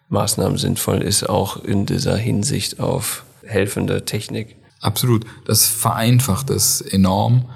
Maßnahmen 0.09 0.59
sinnvoll 0.59 1.03
ist, 1.03 1.29
auch 1.29 1.63
in 1.65 1.87
dieser 1.87 2.17
Hinsicht 2.17 2.81
auf 2.81 3.25
helfende 3.45 4.05
Technik. 4.05 4.57
Absolut. 4.81 5.25
Das 5.45 5.67
vereinfacht 5.67 6.51
es 6.51 6.81
enorm, 6.81 7.49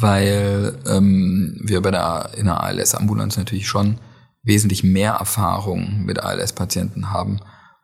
weil 0.00 0.74
ähm, 0.86 1.58
wir 1.62 1.80
bei 1.80 1.90
der 1.90 2.30
in 2.36 2.46
der 2.46 2.62
ALS-Ambulanz 2.62 3.36
natürlich 3.36 3.68
schon 3.68 3.98
wesentlich 4.42 4.84
mehr 4.84 5.14
Erfahrung 5.14 6.04
mit 6.04 6.20
ALS-Patienten 6.20 7.10
haben 7.10 7.40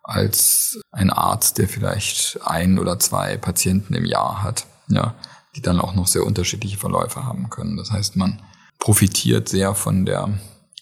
als 0.07 0.81
ein 0.93 1.11
Arzt, 1.11 1.59
der 1.59 1.69
vielleicht 1.69 2.39
ein 2.45 2.79
oder 2.79 2.99
zwei 2.99 3.37
Patienten 3.37 3.95
im 3.95 4.05
Jahr 4.05 4.43
hat, 4.43 4.67
ja, 4.89 5.15
die 5.57 5.63
dann 5.63 5.81
auch 5.81 5.95
noch 5.95 6.07
sehr 6.07 6.25
unterschiedliche 6.25 6.79
Verläufe 6.79 7.25
haben 7.25 7.51
können. 7.51 7.77
Das 7.77 7.91
heißt, 7.91 8.17
man 8.17 8.41
profitiert 8.79 9.49
sehr 9.49 9.75
von 9.75 10.07
der 10.07 10.31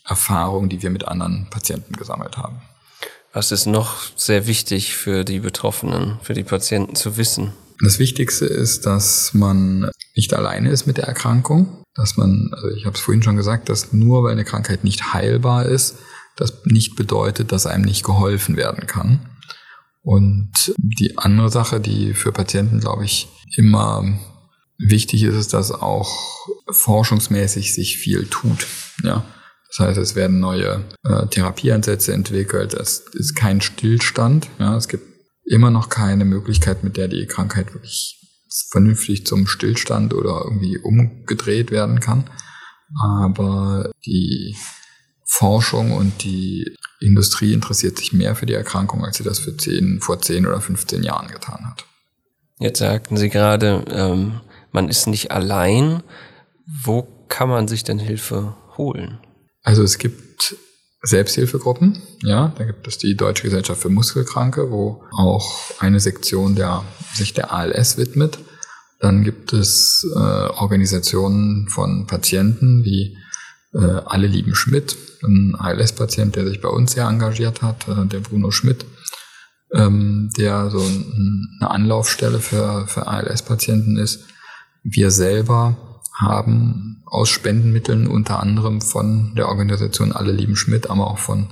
Erfahrung, 0.06 0.68
die 0.68 0.82
wir 0.82 0.90
mit 0.90 1.08
anderen 1.08 1.48
Patienten 1.48 1.94
gesammelt 1.94 2.36
haben. 2.36 2.60
Was 3.32 3.50
ist 3.50 3.66
noch 3.66 3.96
sehr 4.14 4.46
wichtig 4.46 4.94
für 4.94 5.24
die 5.24 5.40
Betroffenen, 5.40 6.18
für 6.22 6.34
die 6.34 6.44
Patienten 6.44 6.94
zu 6.94 7.16
wissen? 7.16 7.52
Das 7.82 7.98
Wichtigste 7.98 8.44
ist, 8.44 8.86
dass 8.86 9.34
man 9.34 9.90
nicht 10.14 10.34
alleine 10.34 10.70
ist 10.70 10.86
mit 10.86 10.98
der 10.98 11.08
Erkrankung, 11.08 11.82
dass 11.94 12.16
man, 12.16 12.50
also 12.52 12.68
ich 12.68 12.84
habe 12.84 12.94
es 12.94 13.00
vorhin 13.00 13.22
schon 13.22 13.36
gesagt, 13.36 13.68
dass 13.68 13.92
nur 13.92 14.22
weil 14.22 14.32
eine 14.32 14.44
Krankheit 14.44 14.84
nicht 14.84 15.14
heilbar 15.14 15.64
ist, 15.66 15.96
das 16.36 16.64
nicht 16.64 16.96
bedeutet, 16.96 17.52
dass 17.52 17.66
einem 17.66 17.84
nicht 17.84 18.04
geholfen 18.04 18.56
werden 18.56 18.86
kann. 18.86 19.20
Und 20.02 20.52
die 20.76 21.16
andere 21.16 21.50
Sache, 21.50 21.80
die 21.80 22.12
für 22.12 22.32
Patienten, 22.32 22.80
glaube 22.80 23.04
ich, 23.04 23.28
immer 23.56 24.04
wichtig 24.78 25.22
ist, 25.22 25.34
ist, 25.34 25.54
dass 25.54 25.70
auch 25.72 26.48
forschungsmäßig 26.70 27.74
sich 27.74 27.96
viel 27.96 28.26
tut. 28.26 28.66
Ja. 29.02 29.24
Das 29.68 29.88
heißt, 29.88 29.98
es 29.98 30.14
werden 30.14 30.40
neue 30.40 30.84
äh, 31.04 31.26
Therapieansätze 31.26 32.12
entwickelt. 32.12 32.74
Es 32.74 32.98
ist 33.12 33.34
kein 33.34 33.60
Stillstand. 33.60 34.48
Ja. 34.58 34.76
Es 34.76 34.88
gibt 34.88 35.04
immer 35.44 35.70
noch 35.70 35.88
keine 35.88 36.24
Möglichkeit, 36.24 36.84
mit 36.84 36.96
der 36.96 37.08
die 37.08 37.26
Krankheit 37.26 37.74
wirklich 37.74 38.20
vernünftig 38.70 39.26
zum 39.26 39.46
Stillstand 39.46 40.14
oder 40.14 40.42
irgendwie 40.44 40.78
umgedreht 40.78 41.70
werden 41.70 42.00
kann. 42.00 42.30
Aber 43.00 43.90
die 44.06 44.54
Forschung 45.24 45.92
und 45.92 46.22
die 46.22 46.76
Industrie 47.00 47.52
interessiert 47.52 47.98
sich 47.98 48.12
mehr 48.12 48.34
für 48.34 48.46
die 48.46 48.54
Erkrankung, 48.54 49.04
als 49.04 49.16
sie 49.16 49.24
das 49.24 49.38
für 49.38 49.56
10, 49.56 50.00
vor 50.00 50.20
10 50.20 50.46
oder 50.46 50.60
15 50.60 51.02
Jahren 51.02 51.28
getan 51.28 51.66
hat. 51.66 51.84
Jetzt 52.58 52.78
sagten 52.78 53.16
Sie 53.16 53.30
gerade, 53.30 53.84
ähm, 53.90 54.40
man 54.70 54.88
ist 54.88 55.06
nicht 55.06 55.30
allein. 55.32 56.02
Wo 56.66 57.02
kann 57.28 57.48
man 57.48 57.68
sich 57.68 57.84
denn 57.84 57.98
Hilfe 57.98 58.56
holen? 58.76 59.18
Also 59.62 59.82
es 59.82 59.98
gibt 59.98 60.56
Selbsthilfegruppen, 61.02 62.00
ja, 62.22 62.54
da 62.56 62.64
gibt 62.64 62.88
es 62.88 62.96
die 62.96 63.14
Deutsche 63.14 63.42
Gesellschaft 63.42 63.82
für 63.82 63.90
Muskelkranke, 63.90 64.70
wo 64.70 65.04
auch 65.12 65.60
eine 65.78 66.00
Sektion 66.00 66.54
der, 66.54 66.82
sich 67.14 67.34
der 67.34 67.52
ALS 67.52 67.98
widmet. 67.98 68.38
Dann 69.00 69.22
gibt 69.22 69.52
es 69.52 70.06
äh, 70.14 70.18
Organisationen 70.18 71.68
von 71.68 72.06
Patienten 72.06 72.84
wie 72.84 73.18
Alle 73.78 74.26
lieben 74.26 74.54
Schmidt, 74.54 74.96
ein 75.22 75.56
ALS-Patient, 75.58 76.36
der 76.36 76.46
sich 76.46 76.60
bei 76.60 76.68
uns 76.68 76.92
sehr 76.92 77.06
engagiert 77.06 77.62
hat, 77.62 77.88
äh, 77.88 78.06
der 78.06 78.20
Bruno 78.20 78.50
Schmidt, 78.50 78.84
ähm, 79.72 80.30
der 80.38 80.70
so 80.70 80.80
eine 80.80 81.70
Anlaufstelle 81.70 82.38
für, 82.38 82.86
für 82.86 83.06
ALS-Patienten 83.06 83.96
ist. 83.96 84.24
Wir 84.82 85.10
selber 85.10 86.00
haben 86.18 87.02
aus 87.06 87.28
Spendenmitteln 87.28 88.06
unter 88.06 88.40
anderem 88.40 88.80
von 88.80 89.34
der 89.34 89.48
Organisation 89.48 90.12
Alle 90.12 90.32
lieben 90.32 90.56
Schmidt, 90.56 90.90
aber 90.90 91.08
auch 91.08 91.18
von 91.18 91.48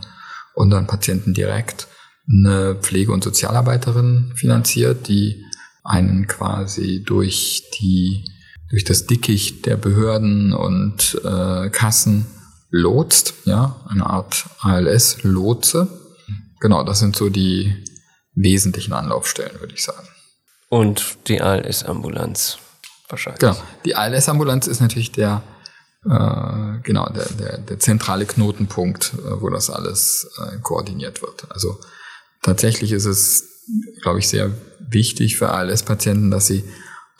unseren 0.54 0.86
Patienten 0.86 1.34
direkt 1.34 1.88
eine 2.28 2.76
Pflege- 2.76 3.12
und 3.12 3.24
Sozialarbeiterin 3.24 4.32
finanziert, 4.36 5.08
die 5.08 5.44
einen 5.82 6.28
quasi 6.28 7.02
durch 7.04 7.64
die 7.80 8.24
durch 8.72 8.84
das 8.84 9.06
Dickicht 9.06 9.66
der 9.66 9.76
Behörden 9.76 10.54
und 10.54 11.20
äh, 11.24 11.68
Kassen 11.68 12.26
lotst, 12.70 13.34
ja, 13.44 13.78
eine 13.86 14.06
Art 14.06 14.46
ALS-Lotse. 14.60 15.88
Genau, 16.58 16.82
das 16.82 16.98
sind 16.98 17.14
so 17.14 17.28
die 17.28 17.84
wesentlichen 18.34 18.94
Anlaufstellen, 18.94 19.60
würde 19.60 19.74
ich 19.74 19.84
sagen. 19.84 20.08
Und 20.70 21.18
die 21.28 21.42
ALS-Ambulanz 21.42 22.56
wahrscheinlich. 23.10 23.40
Genau, 23.40 23.56
die 23.84 23.94
ALS-Ambulanz 23.94 24.66
ist 24.66 24.80
natürlich 24.80 25.12
der, 25.12 25.42
äh, 26.06 26.80
genau, 26.82 27.10
der, 27.10 27.26
der, 27.26 27.58
der 27.58 27.78
zentrale 27.78 28.24
Knotenpunkt, 28.24 29.12
äh, 29.18 29.42
wo 29.42 29.50
das 29.50 29.68
alles 29.68 30.30
äh, 30.38 30.56
koordiniert 30.62 31.20
wird. 31.20 31.44
Also 31.50 31.78
tatsächlich 32.40 32.92
ist 32.92 33.04
es, 33.04 33.44
glaube 34.00 34.20
ich, 34.20 34.28
sehr 34.28 34.50
wichtig 34.80 35.36
für 35.36 35.50
ALS-Patienten, 35.50 36.30
dass 36.30 36.46
sie 36.46 36.64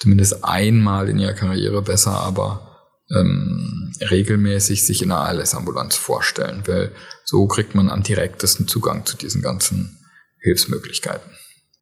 zumindest 0.02 0.44
einmal 0.44 1.08
in 1.08 1.20
ihrer 1.20 1.32
Karriere 1.32 1.80
besser, 1.80 2.10
aber 2.10 2.72
ähm, 3.14 3.92
regelmäßig 4.10 4.84
sich 4.84 5.00
in 5.00 5.12
einer 5.12 5.20
ALS-Ambulanz 5.20 5.94
vorstellen, 5.94 6.64
weil 6.66 6.90
so 7.24 7.46
kriegt 7.46 7.76
man 7.76 7.88
am 7.88 8.02
direktesten 8.02 8.66
Zugang 8.66 9.06
zu 9.06 9.16
diesen 9.16 9.42
ganzen 9.42 9.98
Hilfsmöglichkeiten. 10.40 11.30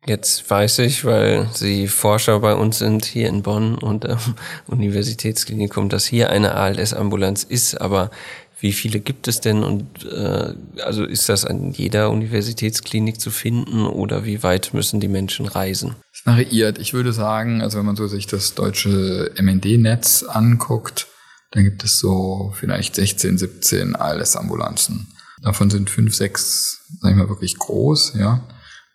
Jetzt 0.06 0.48
weiß 0.50 0.80
ich, 0.80 1.04
weil 1.06 1.48
Sie 1.54 1.88
Forscher 1.88 2.40
bei 2.40 2.54
uns 2.54 2.78
sind 2.78 3.06
hier 3.06 3.28
in 3.28 3.42
Bonn 3.42 3.76
und 3.76 4.06
am 4.06 4.18
Universitätsklinikum, 4.66 5.88
dass 5.88 6.04
hier 6.04 6.28
eine 6.28 6.54
ALS-Ambulanz 6.54 7.44
ist, 7.44 7.80
aber 7.80 8.10
wie 8.60 8.72
viele 8.72 9.00
gibt 9.00 9.26
es 9.26 9.40
denn 9.40 9.62
und 9.62 10.04
äh, 10.04 10.54
also 10.82 11.04
ist 11.04 11.28
das 11.28 11.44
an 11.44 11.72
jeder 11.72 12.10
Universitätsklinik 12.10 13.20
zu 13.20 13.30
finden 13.30 13.86
oder 13.86 14.24
wie 14.26 14.42
weit 14.42 14.74
müssen 14.74 15.00
die 15.00 15.08
Menschen 15.08 15.46
reisen? 15.46 15.94
Es 16.12 16.26
variiert. 16.26 16.78
Ich 16.78 16.92
würde 16.92 17.12
sagen, 17.12 17.62
also 17.62 17.78
wenn 17.78 17.86
man 17.86 17.96
so 17.96 18.06
sich 18.06 18.26
das 18.26 18.54
deutsche 18.54 19.32
MND-Netz 19.40 20.24
anguckt, 20.24 21.06
dann 21.52 21.64
gibt 21.64 21.82
es 21.84 21.98
so 21.98 22.52
vielleicht 22.54 22.94
16, 22.94 23.38
17 23.38 23.96
ALS-Ambulanzen. 23.96 25.08
Davon 25.42 25.70
sind 25.70 25.88
fünf, 25.88 26.14
sechs, 26.14 26.82
sag 27.00 27.12
ich 27.12 27.16
mal, 27.16 27.28
wirklich 27.30 27.56
groß, 27.56 28.14
ja. 28.18 28.46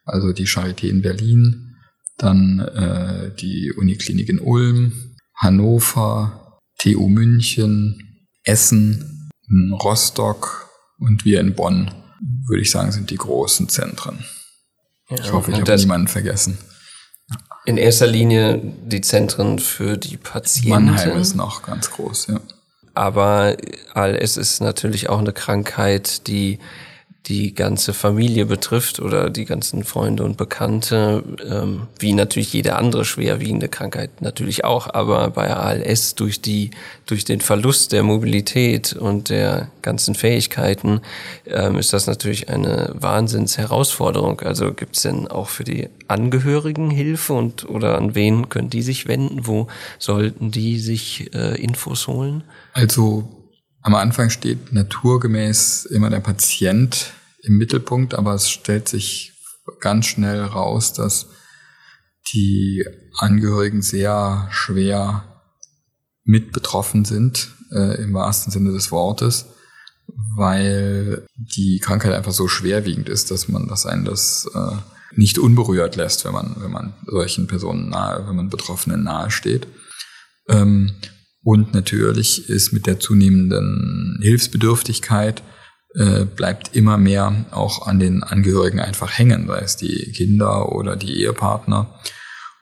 Also 0.05 0.31
die 0.31 0.45
Charité 0.45 0.87
in 0.87 1.01
Berlin, 1.01 1.75
dann 2.17 2.59
äh, 2.59 3.35
die 3.35 3.73
Uniklinik 3.75 4.29
in 4.29 4.39
Ulm, 4.39 4.93
Hannover, 5.35 6.61
TU 6.77 7.09
München, 7.09 8.27
Essen, 8.43 9.14
Rostock 9.83 10.69
und 10.99 11.25
wir 11.25 11.39
in 11.39 11.55
Bonn, 11.55 11.91
würde 12.47 12.61
ich 12.61 12.71
sagen, 12.71 12.91
sind 12.91 13.09
die 13.09 13.17
großen 13.17 13.69
Zentren. 13.69 14.25
Ja, 15.09 15.17
ich 15.19 15.31
hoffe, 15.31 15.51
ich 15.51 15.59
habe 15.59 15.75
niemanden 15.75 16.07
vergessen. 16.07 16.57
In 17.65 17.77
erster 17.77 18.07
Linie 18.07 18.59
die 18.63 19.01
Zentren 19.01 19.59
für 19.59 19.97
die 19.97 20.17
Patienten. 20.17 20.85
Mannheim 20.85 21.17
ist 21.17 21.35
noch 21.35 21.63
ganz 21.63 21.89
groß, 21.91 22.27
ja. 22.27 22.39
Aber 22.93 23.57
ALS 23.93 24.37
ist 24.37 24.61
natürlich 24.61 25.09
auch 25.09 25.19
eine 25.19 25.33
Krankheit, 25.33 26.27
die 26.27 26.59
die 27.27 27.55
ganze 27.55 27.93
Familie 27.93 28.45
betrifft 28.45 28.99
oder 28.99 29.29
die 29.29 29.45
ganzen 29.45 29.83
Freunde 29.83 30.23
und 30.23 30.37
Bekannte, 30.37 31.23
ähm, 31.49 31.87
wie 31.97 32.13
natürlich 32.13 32.53
jede 32.53 32.75
andere 32.75 33.03
schwerwiegende 33.03 33.67
Krankheit 33.67 34.21
natürlich 34.21 34.63
auch, 34.63 34.93
aber 34.93 35.29
bei 35.31 35.51
ALS 35.51 36.15
durch 36.15 36.41
die 36.41 36.71
durch 37.07 37.25
den 37.25 37.41
Verlust 37.41 37.91
der 37.91 38.03
Mobilität 38.03 38.93
und 38.93 39.29
der 39.29 39.69
ganzen 39.81 40.13
Fähigkeiten 40.15 41.01
ähm, 41.47 41.77
ist 41.77 41.93
das 41.93 42.07
natürlich 42.07 42.49
eine 42.49 42.93
Wahnsinnsherausforderung. 42.93 44.41
Also 44.41 44.73
gibt 44.73 44.95
es 44.95 45.01
denn 45.03 45.27
auch 45.27 45.49
für 45.49 45.63
die 45.63 45.89
Angehörigen 46.07 46.91
Hilfe 46.91 47.33
und 47.33 47.67
oder 47.67 47.97
an 47.97 48.13
wen 48.13 48.49
können 48.49 48.69
die 48.69 48.83
sich 48.83 49.07
wenden? 49.07 49.47
Wo 49.47 49.67
sollten 49.97 50.51
die 50.51 50.79
sich 50.79 51.33
äh, 51.33 51.59
Infos 51.61 52.07
holen? 52.07 52.43
Also 52.73 53.27
am 53.85 53.93
Anfang 53.93 54.31
steht 54.31 54.73
naturgemäß 54.73 55.85
immer 55.85 56.09
der 56.09 56.19
Patient 56.19 57.13
im 57.43 57.59
Mittelpunkt, 57.59 58.15
aber 58.15 58.33
es 58.33 58.49
stellt 58.49 58.89
sich 58.89 59.33
ganz 59.79 60.07
schnell 60.07 60.41
raus, 60.41 60.93
dass 60.93 61.27
die 62.33 62.83
Angehörigen 63.19 63.83
sehr 63.83 64.47
schwer 64.49 65.23
mit 66.23 66.51
betroffen 66.51 67.05
sind, 67.05 67.51
äh, 67.73 68.01
im 68.01 68.15
wahrsten 68.15 68.51
Sinne 68.51 68.71
des 68.71 68.91
Wortes, 68.91 69.45
weil 70.35 71.27
die 71.35 71.77
Krankheit 71.77 72.13
einfach 72.13 72.33
so 72.33 72.47
schwerwiegend 72.47 73.07
ist, 73.07 73.29
dass 73.29 73.47
man 73.49 73.67
das 73.67 73.85
einen 73.85 74.05
das 74.05 74.49
äh, 74.55 74.77
nicht 75.15 75.37
unberührt 75.37 75.95
lässt, 75.95 76.25
wenn 76.25 76.33
man, 76.33 76.55
wenn 76.57 76.71
man 76.71 76.95
solchen 77.05 77.45
Personen 77.45 77.89
nahe, 77.89 78.27
wenn 78.27 78.35
man 78.35 78.49
Betroffenen 78.49 79.03
nahe 79.03 79.29
steht. 79.29 79.67
Ähm, 80.49 80.95
Und 81.45 81.75
natürlich 81.75 82.49
ist 82.49 82.73
mit 82.73 82.87
der 82.87 82.99
zunehmenden 82.99 84.17
Hilfsbedürftigkeit 84.19 85.43
äh, 85.93 86.25
bleibt 86.25 86.75
immer 86.75 86.97
mehr 86.97 87.45
auch 87.51 87.85
an 87.85 87.99
den 87.99 88.23
Angehörigen 88.23 88.79
einfach 88.79 89.15
hängen, 89.15 89.45
sei 89.45 89.59
es 89.59 89.77
die 89.77 90.11
Kinder 90.11 90.71
oder 90.71 90.95
die 90.95 91.21
Ehepartner 91.21 91.99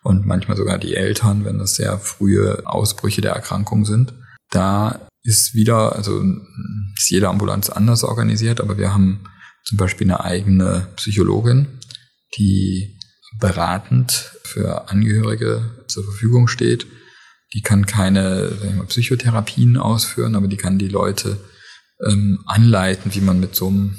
und 0.03 0.25
manchmal 0.25 0.57
sogar 0.57 0.79
die 0.79 0.95
Eltern, 0.95 1.45
wenn 1.45 1.59
das 1.59 1.75
sehr 1.75 1.97
frühe 1.97 2.61
Ausbrüche 2.65 3.21
der 3.21 3.31
Erkrankung 3.31 3.85
sind. 3.85 4.15
Da 4.51 5.07
ist 5.23 5.53
wieder, 5.53 5.95
also 5.95 6.21
ist 6.97 7.09
jede 7.09 7.29
Ambulanz 7.29 7.69
anders 7.69 8.03
organisiert, 8.03 8.59
aber 8.59 8.77
wir 8.77 8.93
haben 8.93 9.23
zum 9.63 9.77
Beispiel 9.77 10.07
eine 10.07 10.25
eigene 10.25 10.89
Psychologin, 10.97 11.67
die 12.37 12.99
beratend 13.39 14.33
für 14.43 14.89
Angehörige 14.89 15.85
zur 15.87 16.03
Verfügung 16.03 16.49
steht. 16.49 16.85
Die 17.53 17.61
kann 17.61 17.85
keine 17.85 18.51
mal, 18.63 18.85
Psychotherapien 18.87 19.77
ausführen, 19.77 20.35
aber 20.35 20.47
die 20.47 20.57
kann 20.57 20.79
die 20.79 20.87
Leute 20.87 21.37
ähm, 22.05 22.43
anleiten, 22.45 23.13
wie 23.13 23.21
man 23.21 23.39
mit 23.39 23.55
so 23.55 23.67
einem, 23.67 23.95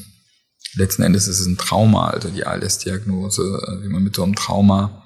letzten 0.74 1.02
Endes 1.02 1.28
ist 1.28 1.40
es 1.40 1.46
ein 1.46 1.56
Trauma, 1.56 2.08
also 2.08 2.28
die 2.30 2.44
ALS-Diagnose, 2.44 3.42
äh, 3.42 3.84
wie 3.84 3.88
man 3.88 4.02
mit 4.02 4.16
so 4.16 4.24
einem 4.24 4.34
Trauma 4.34 5.04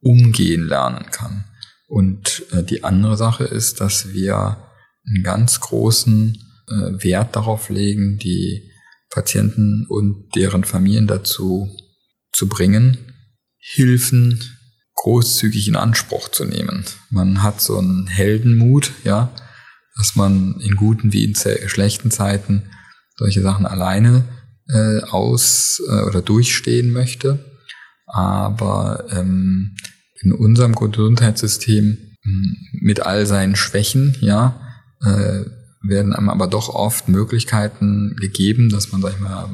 umgehen 0.00 0.68
lernen 0.68 1.06
kann. 1.10 1.44
Und 1.88 2.44
äh, 2.52 2.62
die 2.62 2.84
andere 2.84 3.16
Sache 3.16 3.44
ist, 3.44 3.80
dass 3.80 4.12
wir 4.12 4.58
einen 5.06 5.22
ganz 5.22 5.60
großen 5.60 6.36
äh, 6.68 7.04
Wert 7.04 7.36
darauf 7.36 7.70
legen, 7.70 8.18
die 8.18 8.70
Patienten 9.10 9.86
und 9.88 10.34
deren 10.34 10.64
Familien 10.64 11.06
dazu 11.06 11.70
zu 12.32 12.48
bringen, 12.48 12.98
Hilfen 13.58 14.55
großzügig 15.06 15.68
in 15.68 15.76
Anspruch 15.76 16.30
zu 16.30 16.44
nehmen. 16.44 16.84
Man 17.10 17.44
hat 17.44 17.60
so 17.60 17.78
einen 17.78 18.08
Heldenmut, 18.08 18.90
ja, 19.04 19.32
dass 19.96 20.16
man 20.16 20.58
in 20.58 20.74
guten 20.74 21.12
wie 21.12 21.22
in 21.22 21.36
schlechten 21.36 22.10
Zeiten 22.10 22.64
solche 23.16 23.40
Sachen 23.40 23.66
alleine 23.66 24.24
äh, 24.68 25.02
aus 25.02 25.80
äh, 25.88 26.02
oder 26.02 26.22
durchstehen 26.22 26.90
möchte. 26.90 27.38
Aber 28.06 29.04
ähm, 29.12 29.76
in 30.22 30.32
unserem 30.32 30.74
Gesundheitssystem 30.74 31.98
mit 32.72 32.98
all 32.98 33.26
seinen 33.26 33.54
Schwächen, 33.54 34.16
ja, 34.20 34.60
äh, 35.04 35.44
werden 35.88 36.14
einem 36.14 36.30
aber 36.30 36.48
doch 36.48 36.68
oft 36.68 37.08
Möglichkeiten 37.08 38.16
gegeben, 38.16 38.70
dass 38.70 38.90
man, 38.90 39.02
sag 39.02 39.12
ich 39.12 39.20
mal, 39.20 39.50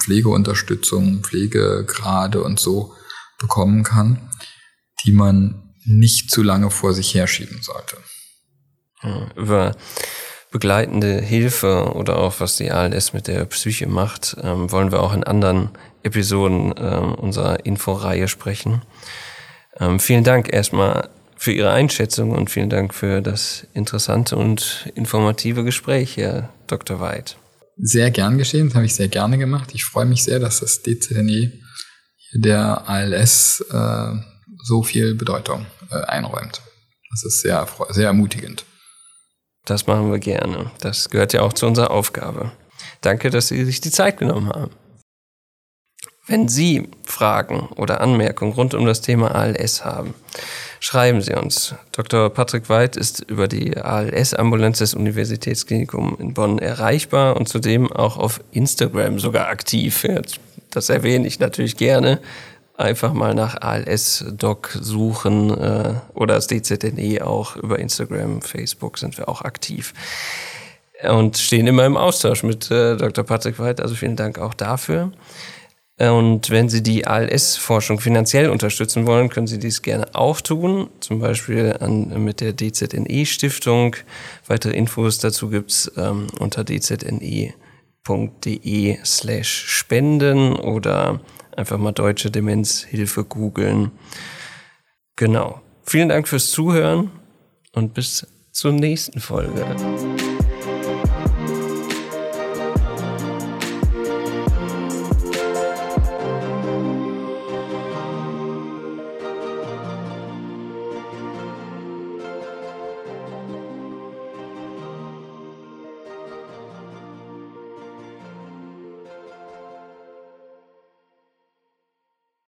Pflegeunterstützung, 0.00 1.20
Pflegegrade 1.20 2.42
und 2.42 2.58
so 2.58 2.94
bekommen 3.38 3.82
kann, 3.82 4.18
die 5.04 5.12
man 5.12 5.72
nicht 5.84 6.30
zu 6.30 6.42
lange 6.42 6.70
vor 6.70 6.92
sich 6.92 7.14
herschieben 7.14 7.62
sollte. 7.62 7.96
über 9.36 9.76
begleitende 10.50 11.20
Hilfe 11.20 11.92
oder 11.94 12.18
auch 12.18 12.40
was 12.40 12.56
die 12.56 12.70
ALS 12.70 13.12
mit 13.12 13.26
der 13.26 13.44
Psyche 13.44 13.86
macht, 13.86 14.36
ähm, 14.42 14.72
wollen 14.72 14.90
wir 14.90 15.00
auch 15.00 15.12
in 15.12 15.22
anderen 15.22 15.70
Episoden 16.02 16.72
äh, 16.72 16.96
unserer 17.20 17.66
Inforeihe 17.66 18.26
sprechen. 18.26 18.82
Ähm, 19.78 20.00
vielen 20.00 20.24
Dank 20.24 20.52
erstmal 20.52 21.10
für 21.36 21.52
Ihre 21.52 21.72
Einschätzung 21.72 22.30
und 22.30 22.48
vielen 22.50 22.70
Dank 22.70 22.94
für 22.94 23.20
das 23.20 23.66
interessante 23.74 24.36
und 24.36 24.90
informative 24.94 25.64
Gespräch, 25.64 26.16
Herr 26.16 26.48
Dr. 26.66 27.00
Weid. 27.00 27.36
Sehr 27.76 28.10
gern 28.10 28.38
geschehen, 28.38 28.68
das 28.68 28.76
habe 28.76 28.86
ich 28.86 28.94
sehr 28.94 29.08
gerne 29.08 29.36
gemacht. 29.36 29.70
Ich 29.74 29.84
freue 29.84 30.06
mich 30.06 30.24
sehr, 30.24 30.38
dass 30.38 30.60
das 30.60 30.82
DZNE 30.82 31.52
der 32.32 32.88
ALS 32.88 33.62
äh, 33.70 34.12
so 34.66 34.82
viel 34.82 35.14
Bedeutung 35.14 35.66
äh, 35.90 36.02
einräumt. 36.06 36.60
Das 37.10 37.24
ist 37.24 37.40
sehr, 37.40 37.66
sehr 37.90 38.06
ermutigend. 38.06 38.64
Das 39.64 39.86
machen 39.86 40.10
wir 40.10 40.18
gerne. 40.18 40.70
Das 40.80 41.08
gehört 41.10 41.32
ja 41.32 41.42
auch 41.42 41.52
zu 41.52 41.66
unserer 41.66 41.90
Aufgabe. 41.90 42.52
Danke, 43.00 43.30
dass 43.30 43.48
Sie 43.48 43.64
sich 43.64 43.80
die 43.80 43.90
Zeit 43.90 44.18
genommen 44.18 44.48
haben. 44.48 44.70
Wenn 46.28 46.48
Sie 46.48 46.88
Fragen 47.04 47.68
oder 47.76 48.00
Anmerkungen 48.00 48.52
rund 48.52 48.74
um 48.74 48.84
das 48.84 49.00
Thema 49.00 49.32
ALS 49.36 49.84
haben, 49.84 50.14
schreiben 50.80 51.22
Sie 51.22 51.34
uns. 51.34 51.74
Dr. 51.92 52.30
Patrick 52.30 52.68
Weid 52.68 52.96
ist 52.96 53.20
über 53.20 53.46
die 53.46 53.76
ALS-Ambulanz 53.76 54.78
des 54.78 54.94
Universitätsklinikums 54.94 56.18
in 56.18 56.34
Bonn 56.34 56.58
erreichbar 56.58 57.36
und 57.36 57.48
zudem 57.48 57.92
auch 57.92 58.16
auf 58.16 58.40
Instagram 58.50 59.20
sogar 59.20 59.46
aktiv. 59.46 60.04
Das 60.70 60.88
erwähne 60.88 61.28
ich 61.28 61.38
natürlich 61.38 61.76
gerne. 61.76 62.20
Einfach 62.76 63.12
mal 63.12 63.34
nach 63.34 63.60
ALS-Doc 63.60 64.78
suchen 64.80 65.50
äh, 65.50 65.94
oder 66.14 66.34
das 66.34 66.46
DZNE 66.46 67.26
auch 67.26 67.56
über 67.56 67.78
Instagram, 67.78 68.42
Facebook 68.42 68.98
sind 68.98 69.16
wir 69.16 69.28
auch 69.28 69.42
aktiv 69.42 69.94
und 71.02 71.36
stehen 71.38 71.66
immer 71.66 71.84
im 71.84 71.96
Austausch 71.96 72.42
mit 72.42 72.70
äh, 72.70 72.96
Dr. 72.96 73.24
Patrick 73.24 73.58
Weid. 73.58 73.80
Also 73.80 73.94
vielen 73.94 74.16
Dank 74.16 74.38
auch 74.38 74.54
dafür. 74.54 75.12
Und 75.98 76.50
wenn 76.50 76.68
Sie 76.68 76.82
die 76.82 77.06
ALS-Forschung 77.06 78.00
finanziell 78.00 78.50
unterstützen 78.50 79.06
wollen, 79.06 79.30
können 79.30 79.46
Sie 79.46 79.58
dies 79.58 79.80
gerne 79.80 80.14
auch 80.14 80.42
tun, 80.42 80.90
zum 81.00 81.20
Beispiel 81.20 81.74
an, 81.80 82.22
mit 82.22 82.42
der 82.42 82.54
DZNE-Stiftung. 82.54 83.96
Weitere 84.46 84.76
Infos 84.76 85.18
dazu 85.18 85.48
gibt's 85.48 85.90
ähm, 85.96 86.26
unter 86.38 86.66
dzne.de 86.66 87.54
slash 89.04 89.64
spenden 89.68 90.56
oder 90.56 91.20
einfach 91.56 91.78
mal 91.78 91.92
Deutsche 91.92 92.30
Demenzhilfe 92.30 93.24
googeln. 93.24 93.90
Genau. 95.16 95.60
Vielen 95.84 96.08
Dank 96.08 96.28
fürs 96.28 96.50
Zuhören 96.50 97.10
und 97.72 97.94
bis 97.94 98.26
zur 98.52 98.72
nächsten 98.72 99.20
Folge. 99.20 99.64